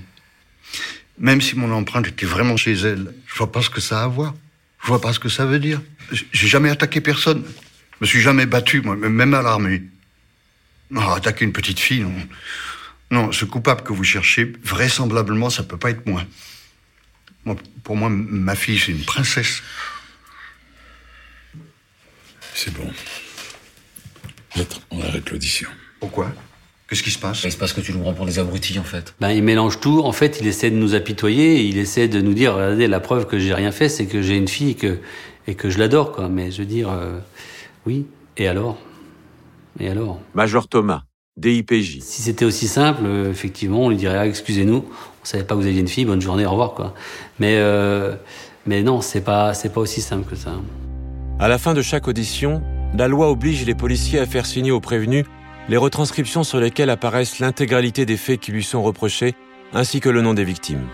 [1.18, 4.04] Même si mon empreinte était vraiment chez elle, je vois pas ce que ça a
[4.04, 4.34] à voir.
[4.84, 5.82] Je vois pas ce que ça veut dire.
[6.12, 7.44] J'ai jamais attaqué personne.
[7.46, 9.82] Je me suis jamais battu, moi, même à l'armée.
[10.92, 12.14] Non, attaquer une petite fille, non.
[13.10, 16.24] Non, ce coupable que vous cherchez, vraisemblablement, ça peut pas être moi.
[17.46, 19.62] Moi, pour moi, ma fille, c'est une princesse.
[22.54, 22.92] C'est bon.
[24.92, 25.70] On arrête l'audition.
[26.00, 26.34] Pourquoi?
[26.94, 29.16] Qu'est-ce qui se passe C'est parce que tu nous prends pour des abrutis, en fait.
[29.20, 30.02] Ben, il mélange tout.
[30.04, 31.64] En fait, il essaie de nous apitoyer.
[31.64, 34.38] Il essaie de nous dire, regardez, la preuve que j'ai rien fait, c'est que j'ai
[34.38, 35.00] une fille et que,
[35.48, 36.30] et que je l'adore, quoi.
[36.30, 37.18] Mais je veux dire, euh,
[37.88, 38.06] oui.
[38.38, 38.78] Et alors?
[39.80, 40.22] Et alors?
[40.36, 41.02] Major Thomas,
[41.36, 41.98] DIPJ.
[42.02, 45.62] Si c'était aussi simple, euh, effectivement, on lui dirait ah, excusez-nous, on savait pas que
[45.62, 46.94] vous aviez une fille, bonne journée, au revoir quoi.
[47.40, 48.14] Mais euh,
[48.68, 50.52] mais non, c'est pas c'est pas aussi simple que ça.
[51.40, 52.62] À la fin de chaque audition,
[52.96, 55.26] la loi oblige les policiers à faire signer aux prévenus
[55.70, 59.34] les retranscriptions sur lesquelles apparaissent l'intégralité des faits qui lui sont reprochés,
[59.74, 60.88] ainsi que le nom des victimes.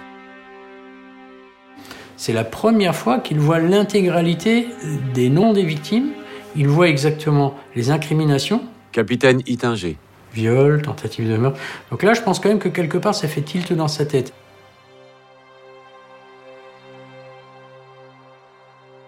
[2.17, 4.67] C'est la première fois qu'il voit l'intégralité
[5.13, 6.11] des noms des victimes.
[6.55, 8.61] Il voit exactement les incriminations.
[8.91, 9.97] Capitaine Itinger.
[10.33, 11.59] Viol, tentative de meurtre.
[11.91, 14.33] Donc là, je pense quand même que quelque part, ça fait tilt dans sa tête.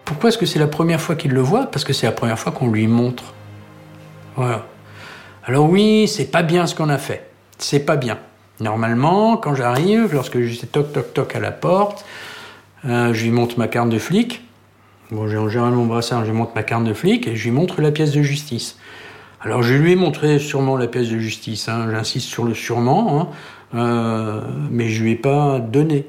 [0.04, 1.66] Pourquoi est-ce que c'est la première fois qu'il le voit?
[1.66, 3.34] Parce que c'est la première fois qu'on lui montre.
[4.36, 4.66] Voilà.
[5.44, 7.28] Alors oui, c'est pas bien ce qu'on a fait.
[7.58, 8.18] C'est pas bien.
[8.60, 12.04] Normalement, quand j'arrive, lorsque je toc toc toc à la porte,
[12.84, 14.42] euh, je lui montre ma carte de flic.
[15.10, 17.50] Bon, j'ai généralement mon brassard, je lui montre ma carte de flic et je lui
[17.50, 18.78] montre la pièce de justice.
[19.40, 23.20] Alors je lui ai montré sûrement la pièce de justice, hein, j'insiste sur le sûrement,
[23.20, 23.28] hein,
[23.74, 26.06] euh, mais je lui ai pas donné.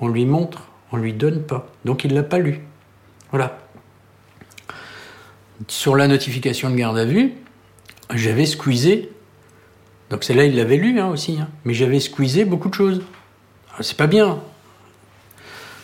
[0.00, 1.66] On lui montre, on lui donne pas.
[1.84, 2.60] Donc il l'a pas lu.
[3.30, 3.58] Voilà.
[5.66, 7.34] Sur la notification de garde à vue,
[8.12, 9.10] j'avais squeezé,
[10.10, 13.02] donc celle-là il l'avait lu hein, aussi, hein, mais j'avais squeezé beaucoup de choses.
[13.80, 14.38] C'est pas bien.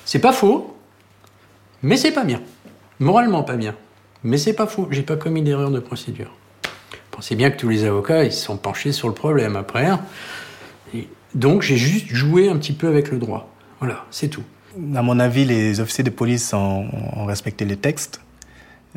[0.05, 0.77] C'est pas faux,
[1.83, 2.41] mais c'est pas bien.
[2.99, 3.75] Moralement pas bien.
[4.23, 6.31] Mais c'est pas faux, j'ai pas commis d'erreur de procédure.
[7.11, 9.87] Pensez bien que tous les avocats, ils se sont penchés sur le problème après.
[9.87, 10.01] Hein.
[11.35, 13.51] donc j'ai juste joué un petit peu avec le droit.
[13.81, 14.45] Voilà, c'est tout.
[14.95, 18.21] À mon avis, les officiers de police ont, ont respecté les textes,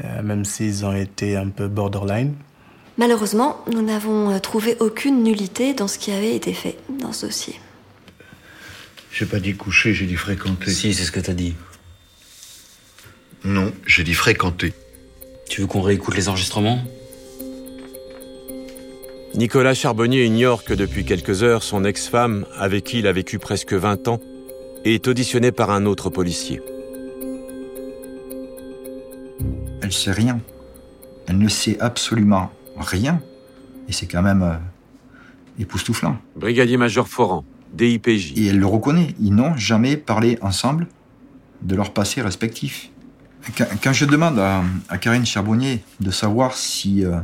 [0.04, 2.34] euh, même s'ils ont été un peu borderline.
[2.98, 7.26] Malheureusement, nous n'avons euh, trouvé aucune nullité dans ce qui avait été fait dans ce
[7.26, 7.56] dossier.
[9.12, 10.72] J'ai pas dit coucher, j'ai dit fréquenter.
[10.72, 11.56] Si, c'est ce que t'as dit.
[13.44, 14.74] Non, j'ai dit fréquenter.
[15.50, 16.84] Tu veux qu'on réécoute les enregistrements?
[19.36, 23.74] Nicolas Charbonnier ignore que depuis quelques heures, son ex-femme, avec qui il a vécu presque
[23.74, 24.22] 20 ans,
[24.86, 26.62] est auditionnée par un autre policier.
[29.82, 30.40] Elle sait rien.
[31.28, 33.22] Elle ne sait absolument rien.
[33.88, 34.56] Et c'est quand même euh,
[35.60, 36.18] époustouflant.
[36.36, 38.34] Brigadier-major Foran, DIPJ.
[38.36, 39.16] Et elle le reconnaît.
[39.20, 40.88] Ils n'ont jamais parlé ensemble
[41.62, 42.90] de leur passé respectif.
[43.58, 47.20] Quand, quand je demande à, à, Karine Charbonnier de savoir si euh,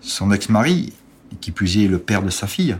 [0.00, 0.92] son ex-mari,
[1.40, 2.76] qui plus est le père de sa fille,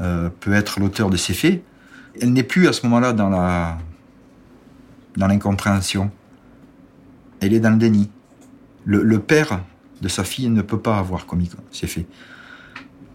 [0.00, 1.62] euh, peut être l'auteur de ces faits,
[2.20, 3.78] elle n'est plus à ce moment-là dans la
[5.16, 6.10] dans l'incompréhension.
[7.40, 8.10] Elle est dans le déni.
[8.84, 9.60] Le, le père
[10.02, 12.06] de sa fille ne peut pas avoir commis ces faits.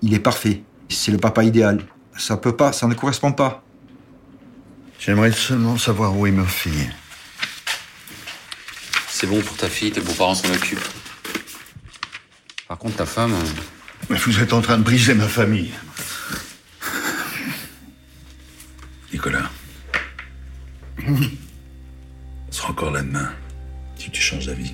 [0.02, 0.64] Il est parfait.
[0.90, 1.86] C'est le papa idéal.
[2.18, 3.62] Ça peut pas, ça ne correspond pas.
[4.98, 6.90] J'aimerais seulement savoir où est ma fille.
[9.10, 10.80] C'est bon pour ta fille, tes beaux-parents s'en occupent.
[12.70, 13.34] Par contre, ta femme.
[13.34, 13.62] euh,
[14.10, 15.72] Mais vous êtes en train de briser ma famille.
[19.12, 19.50] Nicolas.
[21.08, 23.32] On sera encore là demain
[23.98, 24.74] si tu changes d'avis.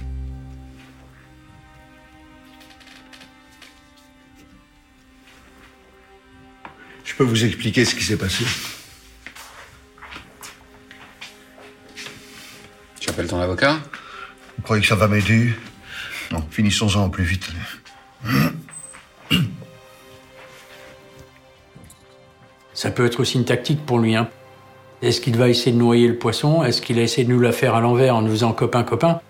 [7.13, 8.43] Je peux vous expliquer ce qui s'est passé.
[12.99, 13.77] Tu appelles ton avocat?
[14.57, 15.53] Vous croyez que ça va m'aider?
[16.31, 17.47] Non, finissons-en au plus vite.
[22.73, 24.15] Ça peut être aussi une tactique pour lui.
[24.15, 24.27] Hein.
[25.03, 26.63] Est-ce qu'il va essayer de noyer le poisson?
[26.63, 29.21] Est-ce qu'il a essayé de nous la faire à l'envers en nous faisant copain-copain?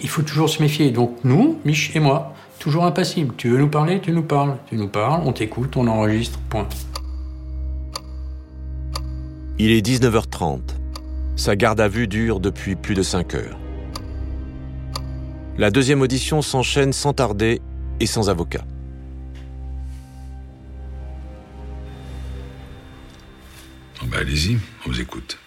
[0.00, 0.90] Il faut toujours se méfier.
[0.90, 3.34] Donc nous, Mich et moi, toujours impassibles.
[3.36, 4.58] Tu veux nous parler Tu nous parles.
[4.68, 6.68] Tu nous parles, on t'écoute, on enregistre, point.
[9.58, 10.60] Il est 19h30.
[11.36, 13.58] Sa garde à vue dure depuis plus de 5 heures.
[15.56, 17.60] La deuxième audition s'enchaîne sans tarder
[18.00, 18.64] et sans avocat.
[24.06, 25.38] Bah, allez-y, on vous écoute.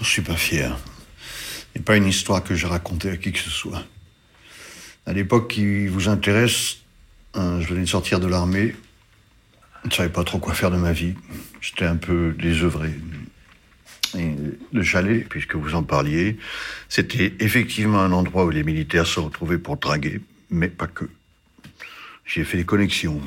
[0.00, 0.76] Je suis pas fier.
[1.74, 3.84] n'est pas une histoire que j'ai racontée à qui que ce soit.
[5.06, 6.78] À l'époque qui vous intéresse,
[7.34, 8.74] hein, je venais de sortir de l'armée.
[9.84, 11.14] Je ne savais pas trop quoi faire de ma vie.
[11.60, 12.90] J'étais un peu désœuvré.
[14.14, 16.38] Le chalet, puisque vous en parliez,
[16.88, 21.04] c'était effectivement un endroit où les militaires se retrouvaient pour draguer, mais pas que.
[22.24, 23.20] J'ai fait des connexions.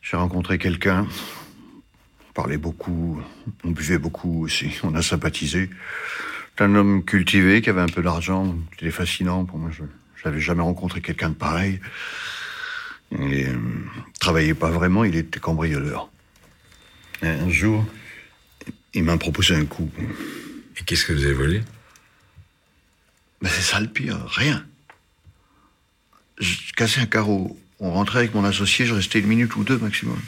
[0.00, 1.06] J'ai rencontré quelqu'un,
[2.28, 3.20] on parlait beaucoup,
[3.64, 5.68] on buvait beaucoup aussi, on a sympathisé.
[6.56, 9.70] C'est un homme cultivé qui avait un peu d'argent, il était fascinant pour moi.
[10.24, 11.80] N'avais jamais rencontré quelqu'un de pareil.
[13.12, 13.58] Il euh,
[14.20, 16.10] travaillait pas vraiment, il était cambrioleur.
[17.22, 17.84] Et un jour,
[18.94, 19.90] il m'a proposé un coup.
[20.78, 21.62] Et qu'est-ce que vous avez volé?
[23.42, 24.64] Mais c'est ça le pire, rien.
[26.38, 27.58] je cassais un carreau.
[27.78, 30.20] On rentrait avec mon associé, je restais une minute ou deux maximum.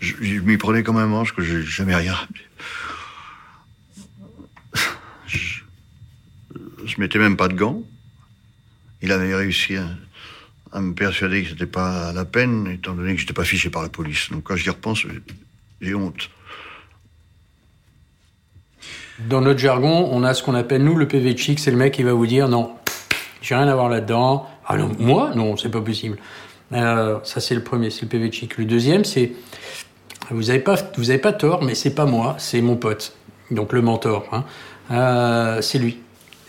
[0.00, 2.16] Je, je m'y prenais comme un manche que j'ai jamais rien.
[5.26, 5.62] Je,
[6.84, 7.82] je mettais même pas de gants.
[9.02, 13.32] Il avait réussi à, me persuader que c'était pas la peine, étant donné que j'étais
[13.32, 14.30] pas fiché par la police.
[14.30, 15.06] Donc quand j'y repense,
[15.80, 16.30] j'ai honte.
[19.28, 21.94] Dans notre jargon, on a ce qu'on appelle, nous, le PV chic, c'est le mec
[21.94, 22.74] qui va vous dire non,
[23.40, 24.46] j'ai rien à voir là-dedans.
[24.66, 26.18] Ah non, moi Non, c'est pas possible.
[26.72, 28.58] Euh, ça, c'est le premier, c'est le PV chic.
[28.58, 29.32] Le deuxième, c'est
[30.30, 33.16] vous n'avez pas, pas tort, mais c'est pas moi, c'est mon pote.
[33.50, 34.44] Donc le mentor, hein.
[34.90, 35.98] Euh, c'est lui.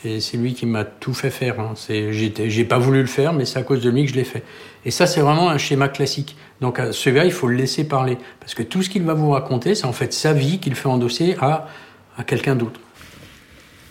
[0.04, 1.60] Et c'est lui qui m'a tout fait faire.
[1.60, 1.74] Hein.
[1.76, 4.16] C'est, j'étais, j'ai pas voulu le faire, mais c'est à cause de lui que je
[4.16, 4.44] l'ai fait.
[4.86, 6.36] Et ça, c'est vraiment un schéma classique.
[6.62, 8.18] Donc à ce gars, il faut le laisser parler.
[8.40, 10.88] Parce que tout ce qu'il va vous raconter, c'est en fait sa vie qu'il fait
[10.88, 11.68] endosser à,
[12.16, 12.80] à quelqu'un d'autre.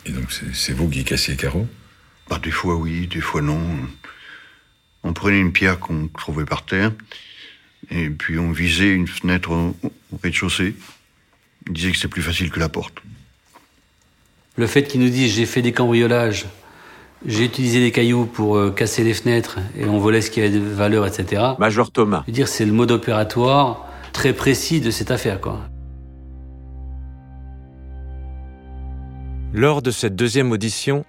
[0.06, 1.66] Et donc, c'est- c'est vous qui cassiez les carreaux
[2.30, 3.60] Bah, des fois oui, des fois non.
[5.02, 6.92] On prenait une pierre qu'on trouvait par terre,
[7.90, 10.74] et puis on visait une fenêtre au, au rez-de-chaussée.
[11.66, 12.94] Il disait que c'était plus facile que la porte.
[14.56, 16.46] Le fait qu'ils nous disent j'ai fait des cambriolages,
[17.26, 20.50] j'ai utilisé des cailloux pour euh, casser les fenêtres et on volait ce qui avait
[20.50, 21.42] de valeur, etc.
[21.58, 22.22] Major Thomas.
[22.26, 25.60] Je veux dire, c'est le mode opératoire très précis de cette affaire, quoi.
[29.52, 31.04] Lors de cette deuxième audition,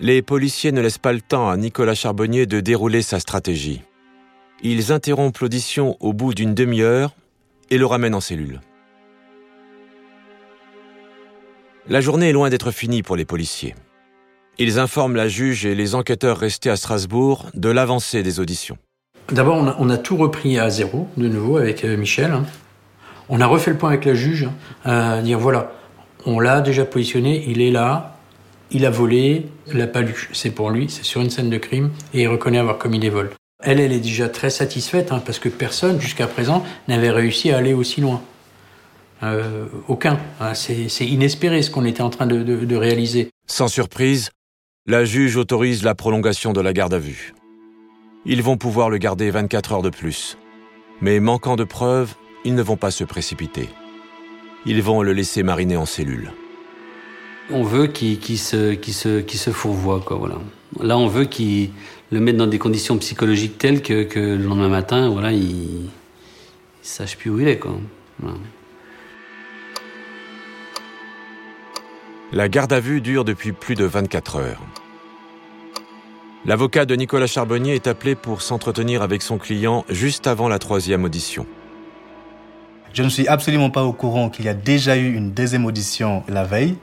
[0.00, 3.82] les policiers ne laissent pas le temps à Nicolas Charbonnier de dérouler sa stratégie.
[4.62, 7.14] Ils interrompent l'audition au bout d'une demi-heure
[7.70, 8.60] et le ramènent en cellule.
[11.88, 13.74] La journée est loin d'être finie pour les policiers.
[14.58, 18.78] Ils informent la juge et les enquêteurs restés à Strasbourg de l'avancée des auditions.
[19.32, 22.30] D'abord, on a, tout repris à zéro, de nouveau, avec euh, Michel.
[22.30, 22.44] hein.
[23.28, 24.48] On a refait le point avec la juge,
[24.84, 25.72] hein, à dire voilà,
[26.24, 28.16] on l'a déjà positionné, il est là,
[28.70, 30.28] il a volé, l'a pas lu.
[30.32, 33.10] C'est pour lui, c'est sur une scène de crime, et il reconnaît avoir commis des
[33.10, 33.30] vols.
[33.60, 37.56] Elle, elle est déjà très satisfaite, hein, parce que personne, jusqu'à présent, n'avait réussi à
[37.56, 38.22] aller aussi loin.
[39.22, 40.18] Euh, aucun.
[40.40, 40.54] hein.
[40.54, 43.30] c'est inespéré ce qu'on était en train de- de- de réaliser.
[43.46, 44.30] Sans surprise,
[44.86, 47.32] la juge autorise la prolongation de la garde à vue.
[48.24, 50.36] Ils vont pouvoir le garder 24 heures de plus.
[51.00, 53.68] Mais manquant de preuves, ils ne vont pas se précipiter.
[54.66, 56.32] Ils vont le laisser mariner en cellule.
[57.50, 58.76] On veut qu'il se,
[59.52, 60.38] fourvoie, quoi, voilà.
[60.80, 61.70] Là, on veut qu'il
[62.10, 65.42] le mette dans des conditions psychologiques telles que, que le lendemain matin, voilà, il,
[65.84, 65.90] il
[66.82, 67.76] sache plus où il est, quoi.
[68.20, 68.36] Voilà.
[72.34, 74.62] La garde à vue dure depuis plus de 24 heures.
[76.46, 81.04] L'avocat de Nicolas Charbonnier est appelé pour s'entretenir avec son client juste avant la troisième
[81.04, 81.46] audition.
[82.94, 86.24] Je ne suis absolument pas au courant qu'il y a déjà eu une deuxième audition
[86.26, 86.78] la veille.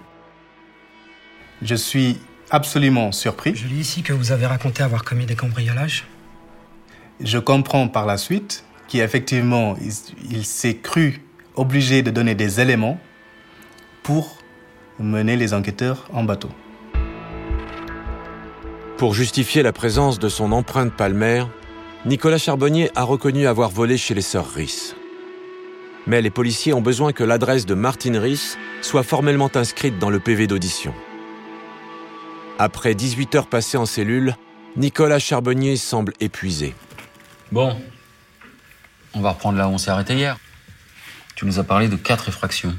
[1.64, 2.20] Je suis
[2.52, 3.56] absolument surpris.
[3.56, 6.06] Je lis ici que vous avez raconté avoir commis des cambriolages.
[7.22, 9.92] Je comprends par la suite qu'effectivement, il,
[10.30, 11.24] il s'est cru
[11.56, 13.00] obligé de donner des éléments
[14.04, 14.39] pour
[15.04, 16.50] mener les enquêteurs en bateau.
[18.98, 21.48] Pour justifier la présence de son empreinte palmaire,
[22.06, 24.96] Nicolas Charbonnier a reconnu avoir volé chez les sœurs Riss.
[26.08, 30.20] Mais les policiers ont besoin que l'adresse de Martine Riss soit formellement inscrite dans le
[30.20, 30.94] PV d'audition.
[32.58, 34.36] Après 18 heures passées en cellule,
[34.76, 36.76] Nicolas Charbonnier semble épuisé.
[37.52, 37.76] Bon,
[39.14, 40.38] on va reprendre là où on s'est arrêté hier.
[41.36, 42.76] Tu nous as parlé de quatre effractions.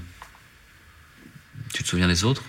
[1.73, 2.43] Tu te souviens des autres?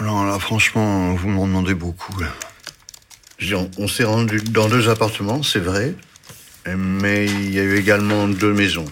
[0.00, 2.18] Non, là, franchement, vous m'en demandez beaucoup.
[2.20, 2.28] là.
[3.78, 5.94] On s'est rendu dans deux appartements, c'est vrai,
[6.66, 8.84] mais il y a eu également deux maisons.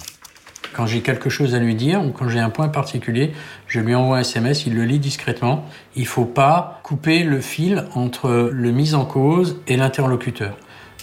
[0.72, 3.32] Quand j'ai quelque chose à lui dire ou quand j'ai un point particulier,
[3.66, 5.68] je lui envoie un SMS, il le lit discrètement.
[5.94, 10.56] Il faut pas couper le fil entre le mis en cause et l'interlocuteur.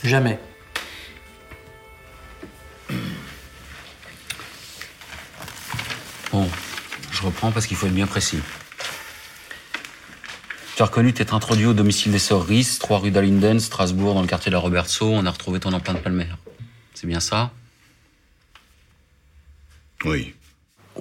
[0.04, 0.40] Jamais.
[6.32, 6.48] Bon,
[7.24, 8.42] je reprends parce qu'il faut être bien précis.
[10.76, 14.22] Tu as reconnu t'être introduit au domicile des sœurs Riss, 3 rue d'Alinden, Strasbourg, dans
[14.22, 15.08] le quartier de la Robertso.
[15.08, 16.38] On a retrouvé ton empreinte palmaire.
[16.94, 17.52] C'est bien ça?
[20.04, 20.36] Oui.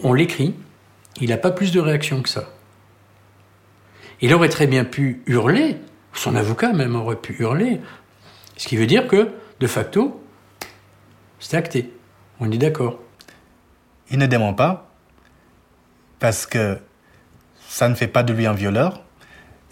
[0.05, 0.55] On l'écrit,
[1.21, 2.51] il n'a pas plus de réaction que ça.
[4.21, 5.77] Il aurait très bien pu hurler,
[6.13, 7.81] son avocat même aurait pu hurler,
[8.57, 10.25] ce qui veut dire que, de facto,
[11.41, 11.91] c'est acté.
[12.39, 13.01] On est d'accord.
[14.09, 14.92] Il ne dément pas
[16.23, 16.79] parce que
[17.69, 19.03] ça ne fait pas de lui un violeur.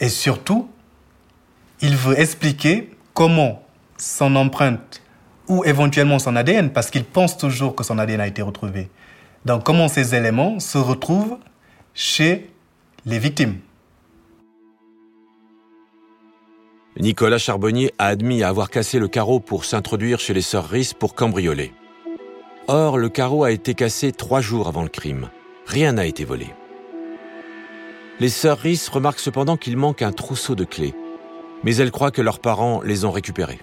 [0.00, 0.68] Et surtout,
[1.80, 3.62] il veut expliquer comment
[3.96, 5.00] son empreinte
[5.46, 8.90] ou éventuellement son ADN, parce qu'il pense toujours que son ADN a été retrouvé.
[9.44, 11.38] Donc comment ces éléments se retrouvent
[11.94, 12.50] chez
[13.06, 13.58] les victimes.
[16.98, 21.14] Nicolas Charbonnier a admis avoir cassé le carreau pour s'introduire chez les sœurs Riss pour
[21.14, 21.72] cambrioler.
[22.66, 25.30] Or, le carreau a été cassé trois jours avant le crime.
[25.70, 26.48] Rien n'a été volé.
[28.18, 30.96] Les sœurs Riss remarquent cependant qu'il manque un trousseau de clés,
[31.62, 33.60] mais elles croient que leurs parents les ont récupérés.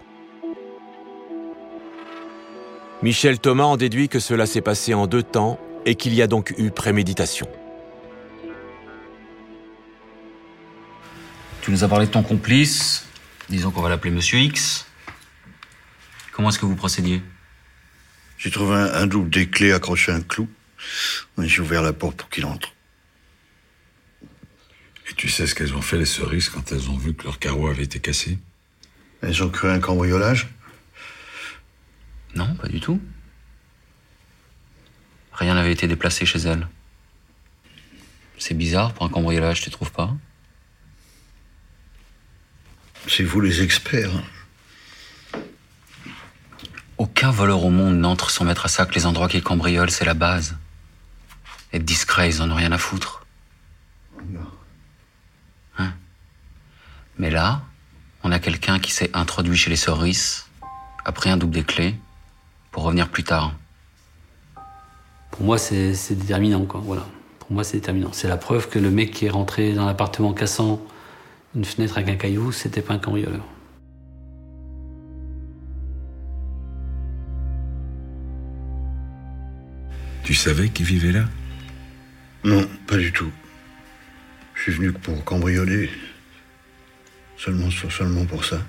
[3.03, 6.27] Michel Thomas en déduit que cela s'est passé en deux temps et qu'il y a
[6.27, 7.49] donc eu préméditation.
[11.59, 13.05] Tu nous as parlé de ton complice.
[13.49, 14.85] Disons qu'on va l'appeler Monsieur X.
[16.31, 17.21] Comment est-ce que vous procédiez?
[18.37, 20.47] J'ai trouvé un, un double des clés accroché à un clou.
[21.37, 22.73] J'ai ouvert la porte pour qu'il entre.
[25.09, 27.39] Et tu sais ce qu'elles ont fait, les cerises, quand elles ont vu que leur
[27.39, 28.37] carreau avait été cassé?
[29.21, 30.47] Elles ont cru un cambriolage?
[32.35, 33.01] Non, pas du tout.
[35.31, 36.67] Rien n'avait été déplacé chez elles.
[38.37, 40.15] C'est bizarre pour un cambriolage, tu trouves pas?
[43.07, 44.11] C'est vous les experts.
[46.97, 50.13] Aucun voleur au monde n'entre sans mettre à sac les endroits qu'il cambriole, c'est la
[50.13, 50.57] base.
[51.77, 53.23] Être discret, ils en ont rien à foutre.
[55.77, 55.93] Hein?
[57.19, 57.61] Mais là,
[58.23, 60.49] on a quelqu'un qui s'est introduit chez les Soris,
[61.05, 61.95] a pris un double des clés,
[62.71, 63.53] pour revenir plus tard.
[65.29, 66.81] Pour moi, c'est c'est déterminant, quoi.
[66.83, 67.05] Voilà.
[67.37, 68.09] Pour moi, c'est déterminant.
[68.11, 70.81] C'est la preuve que le mec qui est rentré dans l'appartement en cassant
[71.53, 73.45] une fenêtre avec un caillou, c'était pas un cambrioleur.
[80.23, 81.25] Tu savais qu'il vivait là?
[82.43, 83.31] Non, pas du tout.
[84.55, 85.89] Je suis venu pour cambrioler.
[87.37, 88.61] Seulement, seulement pour ça.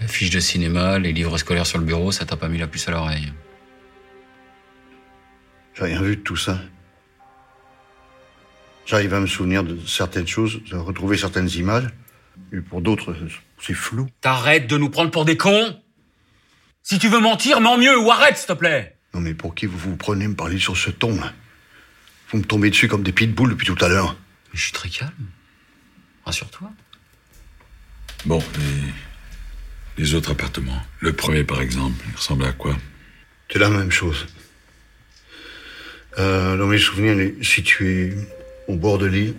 [0.00, 2.66] La fiche de cinéma, les livres scolaires sur le bureau, ça t'a pas mis la
[2.66, 3.32] puce à l'oreille.
[5.74, 6.60] J'ai rien vu de tout ça.
[8.84, 11.88] J'arrive à me souvenir de certaines choses, de retrouver certaines images.
[12.52, 13.16] Et pour d'autres,
[13.60, 14.08] c'est flou.
[14.20, 15.80] T'arrêtes de nous prendre pour des cons?
[16.82, 19.66] Si tu veux mentir, mens mieux ou arrête, s'il te plaît Non mais pour qui
[19.66, 21.32] vous vous prenez me parler sur ce ton là
[22.30, 24.16] Vous me tombez dessus comme des pitbulls depuis tout à l'heure.
[24.52, 25.12] Mais je suis très calme.
[26.24, 26.70] Rassure-toi.
[28.26, 30.82] Bon, les, les autres appartements.
[31.00, 32.76] Le premier, par exemple, il ressemblait à quoi
[33.50, 34.26] C'est la même chose.
[36.18, 38.14] Euh, dans mes souvenirs, il est situé
[38.66, 39.34] au bord de l'île.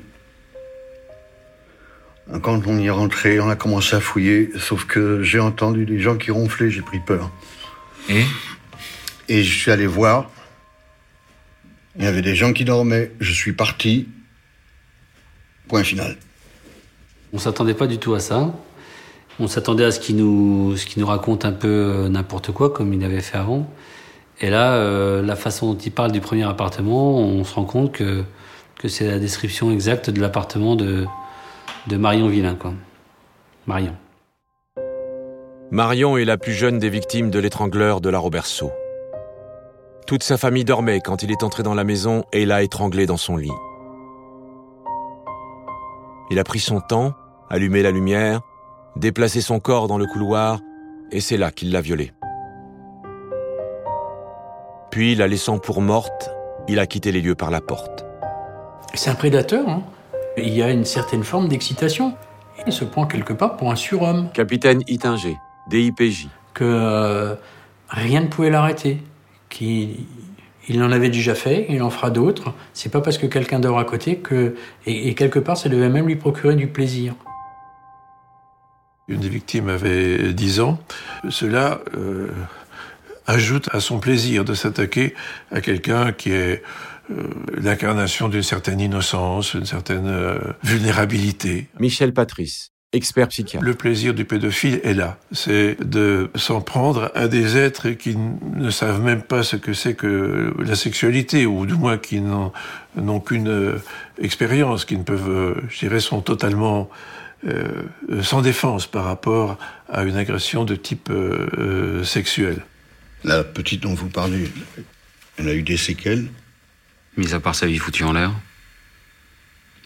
[2.41, 5.99] Quand on y est rentré, on a commencé à fouiller, sauf que j'ai entendu des
[5.99, 7.31] gens qui ronflaient, j'ai pris peur.
[8.07, 8.23] Et?
[9.29, 10.29] Et je suis allé voir.
[11.95, 13.11] Il y avait des gens qui dormaient.
[13.19, 14.07] Je suis parti.
[15.67, 16.17] Point final.
[17.31, 18.51] On s'attendait pas du tout à ça.
[19.39, 22.71] On s'attendait à ce qu'il nous, ce qu'il nous raconte un peu euh, n'importe quoi,
[22.71, 23.71] comme il avait fait avant.
[24.41, 27.91] Et là, euh, la façon dont il parle du premier appartement, on se rend compte
[27.91, 28.23] que,
[28.79, 31.05] que c'est la description exacte de l'appartement de,
[31.87, 32.73] de Marion Villain, quoi.
[33.67, 33.95] Marion.
[35.71, 38.71] Marion est la plus jeune des victimes de l'étrangleur de la Roberceau.
[40.09, 43.15] Toute sa famille dormait quand il est entré dans la maison et l'a étranglé dans
[43.15, 43.51] son lit.
[46.31, 47.13] Il a pris son temps,
[47.47, 48.41] allumé la lumière,
[48.95, 50.61] déplacé son corps dans le couloir,
[51.11, 52.11] et c'est là qu'il l'a violée.
[54.89, 56.31] Puis, la laissant pour morte,
[56.67, 58.03] il a quitté les lieux par la porte.
[58.95, 59.69] C'est un prédateur.
[59.69, 59.83] hein.
[60.37, 62.15] Il y a une certaine forme d'excitation.
[62.65, 64.31] Il se prend quelque part pour un surhomme.
[64.33, 66.29] Capitaine Itinger, DIPJ.
[66.55, 67.35] Que euh,
[67.89, 69.03] rien ne pouvait l'arrêter.
[69.49, 70.05] Qu'il
[70.67, 72.53] il en avait déjà fait, il en fera d'autres.
[72.73, 74.55] C'est pas parce que quelqu'un dort à côté que.
[74.85, 77.15] Et, et quelque part, ça devait même lui procurer du plaisir.
[79.07, 80.79] Une des victimes avait 10 ans.
[81.29, 82.29] Cela euh,
[83.25, 85.15] ajoute à son plaisir de s'attaquer
[85.51, 86.61] à quelqu'un qui est
[87.09, 87.23] euh,
[87.57, 91.67] l'incarnation d'une certaine innocence, d'une certaine euh, vulnérabilité.
[91.79, 93.63] Michel Patrice, expert psychiatre.
[93.63, 95.19] Le plaisir du pédophile est là.
[95.31, 99.93] C'est de s'en prendre à des êtres qui ne savent même pas ce que c'est
[99.93, 103.77] que la sexualité, ou du moins qui n'ont qu'une euh,
[104.19, 106.89] expérience, qui ne peuvent, euh, je dirais, sont totalement
[107.47, 107.83] euh,
[108.21, 112.65] sans défense par rapport à une agression de type euh, sexuel.
[113.23, 114.49] La petite dont vous parlez,
[115.37, 116.27] elle a eu des séquelles?
[117.17, 118.33] Mis à part sa vie foutue en l'air?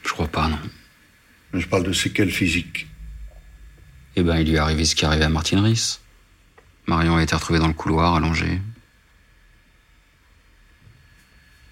[0.03, 0.59] Je crois pas, non.
[1.53, 2.87] Je parle de séquelles physiques.
[4.15, 5.99] Eh ben, il lui est arrivé ce qui est arrivé à Martine Riss.
[6.85, 8.61] Marion a été retrouvée dans le couloir, allongée.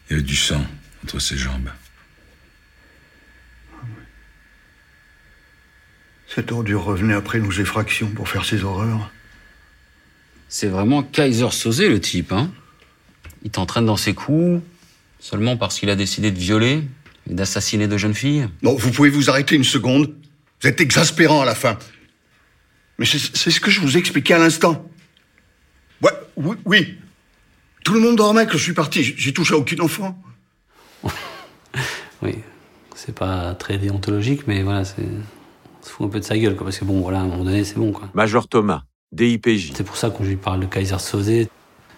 [0.10, 0.66] Il y a du sang
[1.04, 1.70] entre ses jambes.
[6.34, 9.12] Cet ordure revenait après nos effractions pour faire ses horreurs.
[10.48, 12.52] C'est vraiment Kaiser Sosé, le type, hein
[13.44, 14.62] Il t'entraîne dans ses coups,
[15.20, 16.84] seulement parce qu'il a décidé de violer
[17.30, 20.14] et d'assassiner de jeunes filles Bon, vous pouvez vous arrêter une seconde
[20.62, 21.78] Vous êtes exaspérant à la fin.
[23.02, 24.86] Mais c'est c'est ce que je vous expliquais à l'instant.
[26.04, 26.98] Ouais, oui, oui.
[27.84, 29.04] Tout le monde dormait que je suis parti.
[29.04, 30.16] J'ai- touché à aucun enfant.
[32.22, 32.36] Oui,
[32.96, 35.02] c'est pas très déontologique, mais voilà, c'est.
[35.02, 37.26] On se fout un peu de sa gueule, quoi, parce que bon, voilà, à un
[37.26, 38.08] moment donné, c'est bon, quoi.
[38.14, 39.72] Major Thomas, DIPJ.
[39.76, 41.50] C'est pour ça qu'on lui parle de Kaiser Sosé.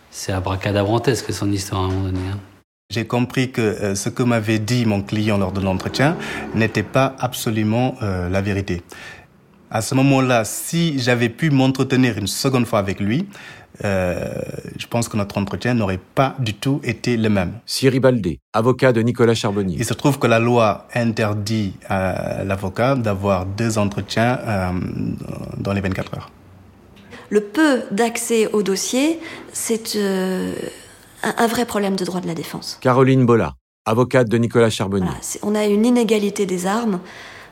[0.09, 2.19] C'est abracadabrantesque son histoire à un moment donné.
[2.31, 2.39] hein.
[2.89, 6.15] J'ai compris que euh, ce que m'avait dit mon client lors de l'entretien
[6.55, 8.83] n'était pas absolument euh, la vérité.
[9.73, 13.25] À ce moment-là, si j'avais pu m'entretenir une seconde fois avec lui,
[13.83, 14.31] euh,
[14.77, 17.53] je pense que notre entretien n'aurait pas du tout été le même.
[17.65, 19.77] Thierry Baldé, avocat de Nicolas Charbonnier.
[19.79, 24.69] Il se trouve que la loi interdit à l'avocat d'avoir deux entretiens euh,
[25.57, 26.29] dans les 24 heures.
[27.31, 29.19] Le peu d'accès au dossier,
[29.53, 30.53] c'est euh,
[31.23, 32.77] un, un vrai problème de droit de la défense.
[32.79, 33.55] Caroline Bolla,
[33.85, 35.07] avocate de Nicolas Charbonnier.
[35.07, 36.99] Voilà, on a une inégalité des armes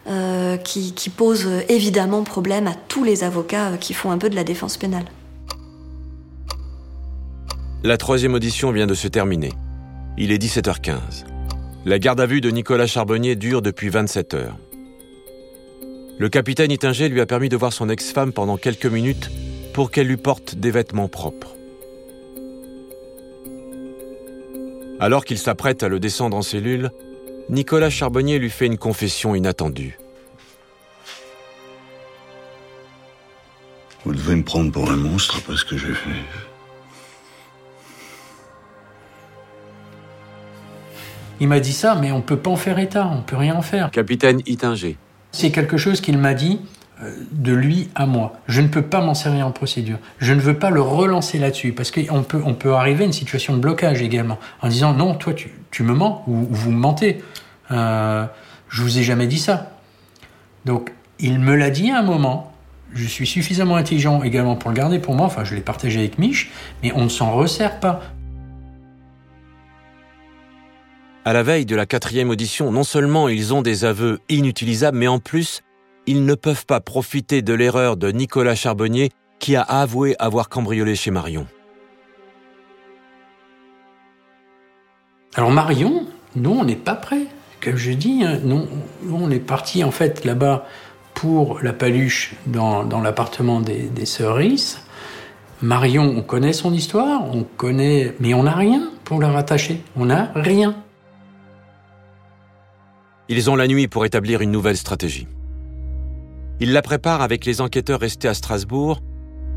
[0.08, 4.32] euh, qui, pose euh, évidemment problème à tous les avocats euh, qui font un peu
[4.32, 5.06] de la défense pénale.
[7.84, 9.54] La troisième audition vient de se terminer.
[10.18, 11.26] Il est 17h15.
[11.86, 14.58] La garde à vue de Nicolas Charbonnier dure depuis 27 heures.
[16.18, 19.30] Le capitaine Itinger lui a permis de voir son ex-femme pendant quelques minutes
[19.72, 21.56] pour qu'elle lui porte des vêtements propres.
[25.00, 26.92] Alors qu'il s'apprête à le descendre en cellule,
[27.52, 30.00] Nicolas Charbonnier lui fait une confession inattendue.
[34.06, 36.10] Vous devez me prendre pour un monstre après ce que j'ai fait.
[41.42, 43.62] Il m'a dit ça, mais on peut pas en faire état, on peut rien en
[43.62, 43.92] faire.
[43.92, 44.96] Capitaine Itinger.
[45.34, 46.62] C'est quelque chose qu'il m'a dit
[47.32, 48.34] de lui à moi.
[48.48, 49.98] Je ne peux pas m'en servir en procédure.
[50.20, 53.14] Je ne veux pas le relancer là-dessus parce qu'on peut, on peut arriver à une
[53.14, 56.72] situation de blocage également en disant non, toi tu, tu me mens ou, ou vous
[56.72, 57.24] me mentez.
[57.72, 58.26] Euh,
[58.70, 59.72] je vous ai jamais dit ça.
[60.66, 62.54] Donc il me l'a dit à un moment.
[62.94, 65.26] Je suis suffisamment intelligent également pour le garder pour moi.
[65.26, 66.52] Enfin, je l'ai partagé avec Mich,
[66.84, 68.02] mais on ne s'en resserre pas.
[71.24, 75.08] À la veille de la quatrième audition, non seulement ils ont des aveux inutilisables, mais
[75.08, 75.62] en plus,
[76.08, 80.96] ils ne peuvent pas profiter de l'erreur de Nicolas Charbonnier qui a avoué avoir cambriolé
[80.96, 81.48] chez Marion.
[85.36, 87.26] Alors Marion, nous, on n'est pas prêt.
[87.62, 88.68] Comme je dis, hein, nous,
[89.04, 90.66] nous, on est parti en fait là-bas
[91.14, 94.84] pour la paluche dans, dans l'appartement des, des sœurs Riss.
[95.62, 99.82] Marion, on connaît son histoire, on connaît, mais on n'a rien pour la rattacher.
[99.96, 100.76] On n'a rien.
[103.30, 105.28] Ils ont la nuit pour établir une nouvelle stratégie.
[106.62, 109.02] Ils la préparent avec les enquêteurs restés à Strasbourg,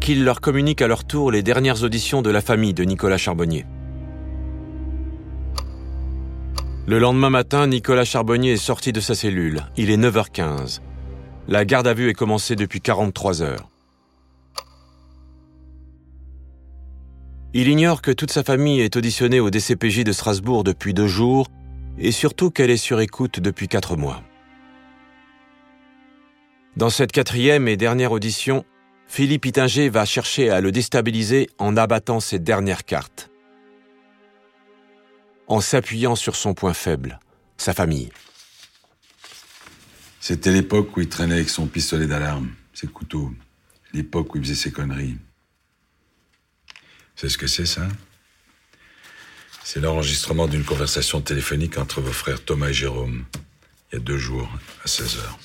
[0.01, 3.67] qu'ils leur communiquent à leur tour les dernières auditions de la famille de Nicolas Charbonnier.
[6.87, 9.67] Le lendemain matin, Nicolas Charbonnier est sorti de sa cellule.
[9.77, 10.81] Il est 9h15.
[11.47, 13.69] La garde à vue est commencée depuis 43 heures.
[17.53, 21.49] Il ignore que toute sa famille est auditionnée au DCPJ de Strasbourg depuis deux jours
[21.99, 24.23] et surtout qu'elle est sur écoute depuis quatre mois.
[26.77, 28.65] Dans cette quatrième et dernière audition,
[29.07, 33.31] Philippe Itinger va chercher à le déstabiliser en abattant ses dernières cartes,
[35.47, 37.21] en s'appuyant sur son point faible,
[37.59, 38.11] sa famille.
[40.19, 43.33] C'était l'époque où il traînait avec son pistolet d'alarme, ses couteaux.
[43.93, 45.17] L'époque où il faisait ses conneries.
[47.15, 47.87] C'est ce que c'est, ça?
[49.63, 53.27] C'est l'enregistrement d'une conversation téléphonique entre vos frères Thomas et Jérôme,
[53.93, 54.51] il y a deux jours,
[54.85, 55.39] à 16 heures.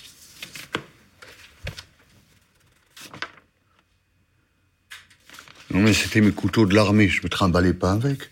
[5.80, 8.32] Non, mais c'était mes couteaux de l'armée, je me trimballais pas avec.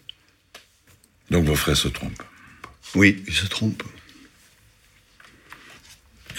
[1.32, 2.24] Donc vos frères se trompent.
[2.94, 3.84] Oui, ils se trompent.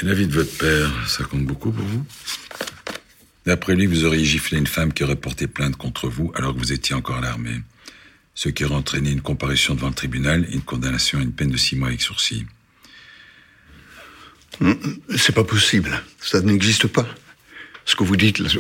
[0.03, 2.05] Et la vie de votre père, ça compte beaucoup pour vous?
[3.47, 6.59] D'après lui, vous auriez giflé une femme qui aurait porté plainte contre vous alors que
[6.59, 7.63] vous étiez encore à l'armée.
[8.35, 11.51] Ce qui aurait entraîné une comparution devant le tribunal et une condamnation à une peine
[11.51, 12.45] de six mois avec sursis.
[15.17, 16.03] C'est pas possible.
[16.21, 17.09] Ça n'existe pas.
[17.87, 18.51] Ce que vous dites là.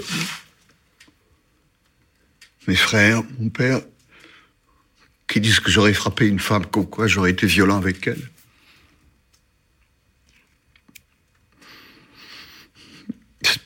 [2.68, 3.80] Mes frères, mon père,
[5.26, 8.28] qui disent que j'aurais frappé une femme, comme quoi j'aurais été violent avec elle.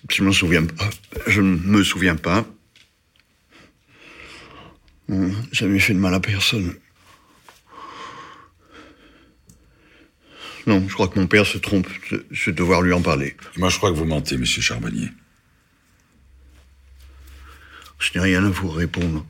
[0.09, 0.89] Je m'en souviens pas.
[1.27, 2.47] Je ne me souviens pas.
[5.09, 6.73] Hum, Jamais fait de mal à personne.
[10.69, 11.89] Non, je crois que mon père se trompe.
[12.31, 13.37] Je, devoir lui en parler.
[13.57, 15.09] Moi, je crois que vous mentez, monsieur Charbonnier.
[18.03, 19.25] Je n'ai rien à vous répondre.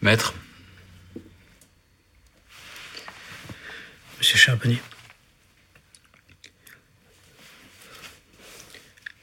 [0.00, 0.34] Maître
[4.18, 4.80] Monsieur Charbonnier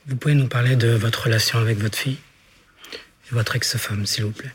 [0.06, 2.20] Vous pouvez nous parler de votre relation avec votre fille
[2.93, 4.54] et votre ex-femme, s'il vous plaît.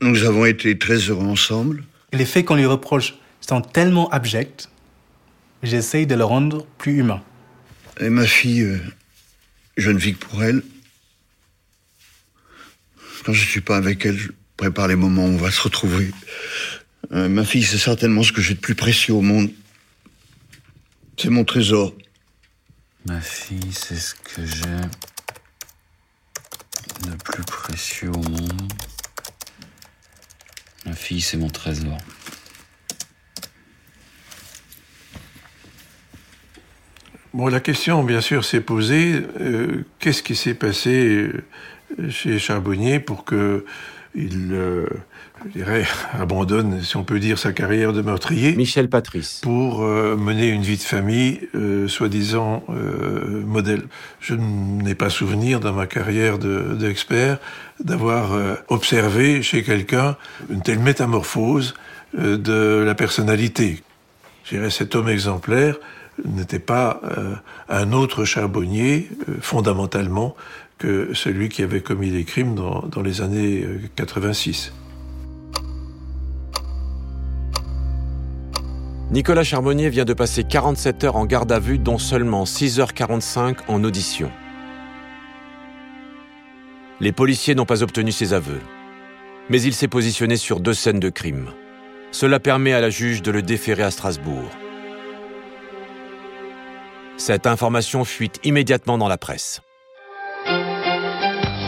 [0.00, 1.84] Nous avons été très heureux ensemble.
[2.12, 4.68] Les faits qu'on lui reproche sont tellement abjects,
[5.62, 7.22] j'essaye de le rendre plus humain.
[8.00, 8.78] Et ma fille, euh,
[9.76, 10.62] je ne vis que pour elle.
[13.24, 16.10] Quand je suis pas avec elle, je prépare les moments où on va se retrouver.
[17.12, 19.50] Euh, ma fille, c'est certainement ce que j'ai de plus précieux au monde.
[21.18, 21.94] C'est mon trésor.
[23.06, 24.80] Ma fille, c'est ce que j'ai
[27.10, 28.72] de plus précieux au monde.
[30.86, 31.98] Ma fille, c'est mon trésor.
[37.34, 41.30] Bon, la question, bien sûr, s'est posée euh, qu'est-ce qui s'est passé
[41.98, 43.64] euh, chez Charbonnier pour que
[44.14, 44.84] il, euh,
[45.46, 49.40] je dirais, abandonne, si on peut dire, sa carrière de meurtrier Michel Patrice.
[49.42, 52.64] pour euh, mener une vie de famille euh, soi-disant
[53.46, 53.82] modèle.
[54.20, 57.38] Je n'ai pas souvenir dans ma carrière de- d'expert
[57.80, 58.32] d'avoir
[58.68, 60.16] observé chez quelqu'un
[60.50, 61.74] une telle métamorphose
[62.16, 63.82] de la personnalité.
[64.44, 65.76] Je dirais cet homme exemplaire
[66.24, 67.34] n'était pas euh,
[67.68, 70.34] un autre charbonnier euh, fondamentalement
[70.78, 74.72] que celui qui avait commis les crimes dans, les années euh, 86.
[79.10, 83.84] Nicolas Charbonnier vient de passer 47 heures en garde à vue, dont seulement 6h45 en
[83.84, 84.30] audition.
[86.98, 88.60] Les policiers n'ont pas obtenu ses aveux.
[89.50, 91.50] Mais il s'est positionné sur deux scènes de crime.
[92.10, 94.48] Cela permet à la juge de le déférer à Strasbourg.
[97.16, 99.60] Cette information fuite immédiatement dans la presse.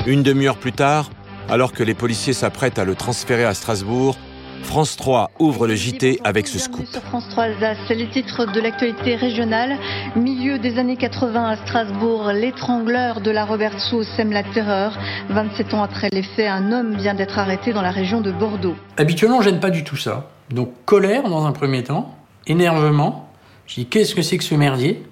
[0.06, 1.10] Une demi-heure plus tard,
[1.48, 4.16] alors que les policiers s'apprêtent à le transférer à Strasbourg,
[4.62, 6.86] France 3 ouvre le JT avec ce scoop.
[6.86, 9.76] Sur France 3 Alsace, c'est les titres de l'actualité régionale.
[10.16, 14.98] Milieu des années 80 à Strasbourg, l'étrangleur de la Robertsau sème la terreur.
[15.28, 18.74] 27 ans après les faits, un homme vient d'être arrêté dans la région de Bordeaux.
[18.96, 20.30] Habituellement, j'aime pas du tout ça.
[20.50, 22.14] Donc, colère dans un premier temps,
[22.46, 23.28] énervement.
[23.66, 25.04] Je dis, qu'est-ce que c'est que ce merdier?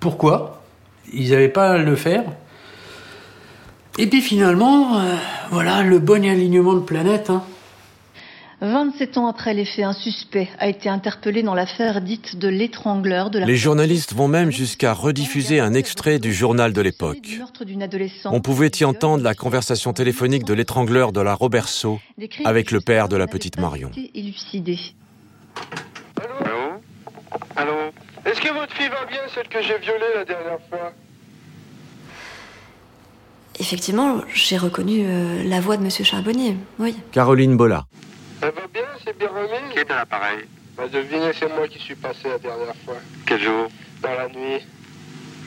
[0.00, 0.62] Pourquoi
[1.12, 2.24] Ils n'avaient pas à le faire.
[3.98, 5.14] Et puis finalement, euh,
[5.50, 7.30] voilà, le bon alignement de planète.
[7.30, 7.42] Hein.
[8.62, 13.30] 27 ans après les faits, un suspect a été interpellé dans l'affaire dite de l'étrangleur
[13.30, 17.38] de la Les journalistes vont même jusqu'à rediffuser un extrait du journal de l'époque.
[18.24, 22.00] On pouvait y entendre la conversation téléphonique de l'étrangleur de la Roberceau
[22.46, 23.90] avec le père de la petite Marion.
[26.44, 26.80] Allô
[27.56, 27.85] Allô
[28.26, 30.92] Est-ce que votre fille va bien, celle que j'ai violée la dernière fois?
[33.58, 36.96] Effectivement, j'ai reconnu euh, la voix de Monsieur Charbonnier, oui.
[37.12, 37.86] Caroline Bolla.
[38.42, 39.72] Elle va bien, c'est bien remis?
[39.72, 40.40] Qui est à l'appareil?
[40.76, 42.96] Bah devinez, c'est moi qui suis passé la dernière fois.
[43.26, 43.68] Quel jour?
[44.02, 44.66] Dans la nuit.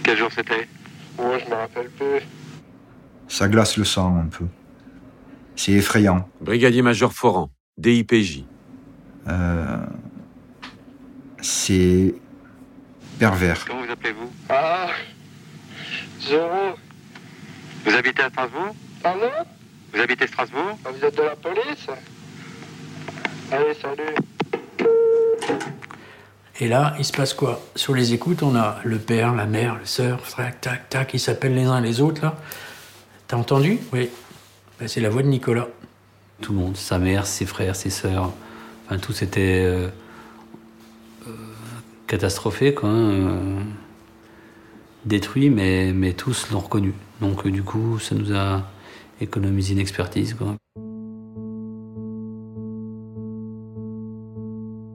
[0.02, 0.68] Quel jour c'était?
[1.20, 2.22] Oh, je me rappelle plus.
[3.28, 4.46] Ça glace le sang un peu.
[5.56, 6.28] C'est effrayant.
[6.40, 8.46] Brigadier-major Foran, DIPJ.
[9.28, 9.86] Euh,
[11.42, 12.16] c'est
[13.20, 13.66] pervers.
[13.66, 14.88] Comment vous appelez-vous Ah
[16.22, 16.76] Zéro.
[17.86, 19.30] Vous habitez à Strasbourg Pardon
[19.94, 21.88] Vous habitez Strasbourg Vous êtes de la police
[23.52, 24.16] Allez, salut.
[26.62, 27.62] Et là, il se passe quoi?
[27.76, 31.20] Sur les écoutes, on a le père, la mère, le sœur, tac, tac, tac, ils
[31.20, 32.36] s'appellent les uns les autres, là.
[33.28, 33.80] T'as entendu?
[33.94, 34.10] Oui.
[34.80, 35.68] Ben, c'est la voix de Nicolas.
[36.42, 38.32] Tout le monde, sa mère, ses frères, ses sœurs.
[38.86, 39.90] Enfin, tout s'était euh, euh,
[42.10, 42.90] catastrophé, quoi.
[42.90, 43.60] hein, euh,
[45.06, 46.94] détruit, mais, tous l'ont reconnu.
[47.22, 48.64] Donc, euh, du coup, ça nous a
[49.22, 50.36] économisé une expertise.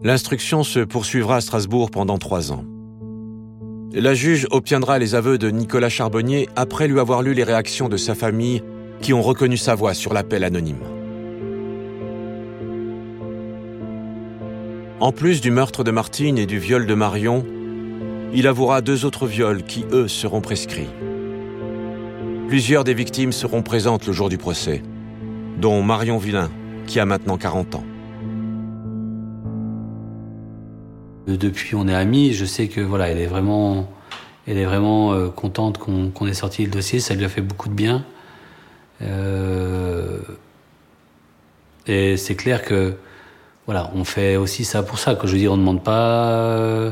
[0.02, 2.64] L'instruction se poursuivra à Strasbourg pendant trois ans.
[3.94, 7.96] La juge obtiendra les aveux de Nicolas Charbonnier après lui avoir lu les réactions de
[7.96, 8.62] sa famille
[9.00, 10.93] qui ont reconnu sa voix sur l'appel anonyme.
[15.00, 17.44] En plus du meurtre de Martine et du viol de Marion,
[18.32, 20.88] il avouera deux autres viols qui, eux, seront prescrits.
[22.46, 24.82] Plusieurs des victimes seront présentes le jour du procès,
[25.58, 26.48] dont Marion Villain,
[26.86, 27.84] qui a maintenant 40 ans.
[31.28, 32.32] Euh, Depuis, on est amis.
[32.32, 33.90] Je sais que voilà, elle est vraiment,
[34.46, 37.00] elle est vraiment euh, contente qu'on ait sorti le dossier.
[37.00, 38.04] Ça lui a fait beaucoup de bien.
[39.02, 40.20] Euh,
[41.88, 42.94] et c'est clair que
[43.66, 45.14] voilà, on fait aussi ça pour ça.
[45.14, 46.90] Que je veux dire, on ne demande pas euh,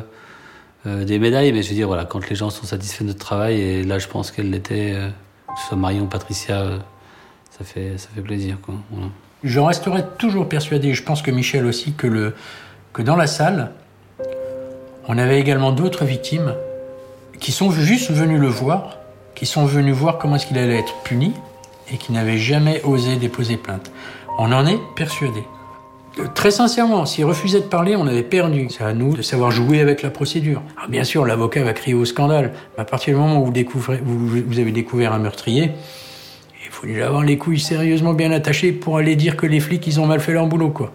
[0.86, 3.20] euh, des médailles, mais je veux dire voilà, quand les gens sont satisfaits de notre
[3.20, 6.78] travail, et là, je pense qu'elle l'était, euh, que ce soit Marion, Patricia, euh,
[7.50, 8.74] ça fait, ça fait plaisir, quoi.
[9.44, 12.34] Je resterai toujours persuadé, je pense que Michel aussi, que, le,
[12.92, 13.72] que dans la salle,
[15.06, 16.54] on avait également d'autres victimes
[17.38, 18.98] qui sont juste venus le voir,
[19.34, 21.32] qui sont venus voir comment est-ce qu'il allait être puni
[21.92, 23.90] et qui n'avaient jamais osé déposer plainte.
[24.38, 25.42] On en est persuadé.
[26.18, 28.68] Euh, Très sincèrement, s'il refusait de parler, on avait perdu.
[28.70, 30.62] C'est à nous de savoir jouer avec la procédure.
[30.76, 32.52] Alors bien sûr, l'avocat va crier au scandale.
[32.76, 34.00] Mais à partir du moment où vous, découvrez,
[34.58, 35.70] avez découvert un meurtrier,
[36.64, 39.86] il faut déjà avoir les couilles sérieusement bien attachées pour aller dire que les flics,
[39.86, 40.92] ils ont mal fait leur boulot, quoi.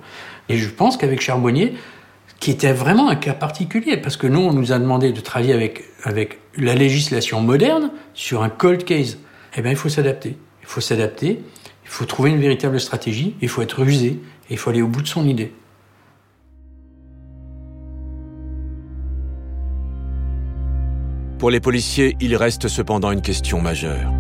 [0.50, 1.74] Et je pense qu'avec Charbonnier,
[2.40, 5.54] qui était vraiment un cas particulier, parce que nous, on nous a demandé de travailler
[5.54, 9.18] avec, avec la législation moderne sur un cold case.
[9.56, 10.38] Eh bien, il faut s'adapter.
[10.62, 11.40] Il faut s'adapter,
[11.84, 15.02] il faut trouver une véritable stratégie, il faut être rusé, il faut aller au bout
[15.02, 15.54] de son idée.
[21.40, 24.12] Pour les policiers, il reste cependant une question majeure.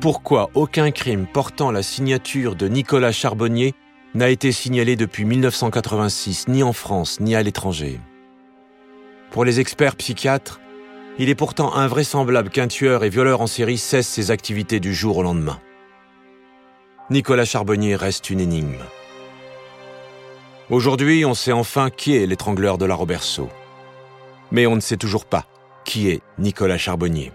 [0.00, 3.74] Pourquoi aucun crime portant la signature de Nicolas Charbonnier
[4.14, 7.98] n'a été signalé depuis 1986, ni en France, ni à l'étranger?
[9.32, 10.60] Pour les experts psychiatres,
[11.18, 15.16] il est pourtant invraisemblable qu'un tueur et violeur en série cesse ses activités du jour
[15.16, 15.58] au lendemain.
[17.10, 18.78] Nicolas Charbonnier reste une énigme.
[20.70, 23.48] Aujourd'hui, on sait enfin qui est l'étrangleur de la Roberceau.
[24.52, 25.46] Mais on ne sait toujours pas
[25.86, 27.32] qui est Nicolas Charbonnier.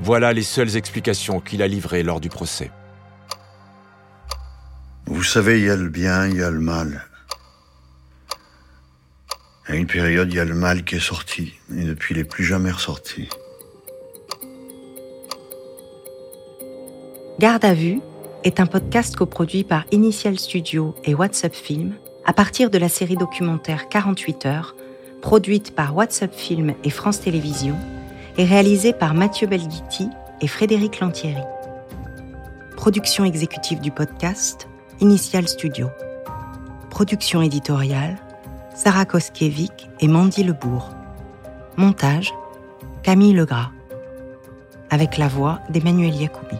[0.00, 2.70] Voilà les seules explications qu'il a livrées lors du procès.
[5.06, 7.06] Vous savez, il y a le bien, il y a le mal.
[9.66, 12.24] À une période, il y a le mal qui est sorti, et depuis, il n'est
[12.24, 13.30] plus jamais ressorti.
[17.38, 18.00] Garde à vue
[18.44, 21.94] est un podcast coproduit par Initial Studio et WhatsApp Film
[22.26, 24.76] à partir de la série documentaire 48 heures,
[25.22, 27.76] produite par WhatsApp Film et France Télévisions
[28.36, 30.08] et réalisée par Mathieu Belghiti
[30.42, 31.42] et Frédéric Lantieri.
[32.76, 34.68] Production exécutive du podcast,
[35.00, 35.88] Initial Studio.
[36.90, 38.18] Production éditoriale,
[38.74, 40.90] Sarah Koskiewicz et Mandy Lebourg.
[41.76, 42.34] Montage,
[43.02, 43.70] Camille Legras.
[44.90, 46.58] Avec la voix d'Emmanuel Yacoubi.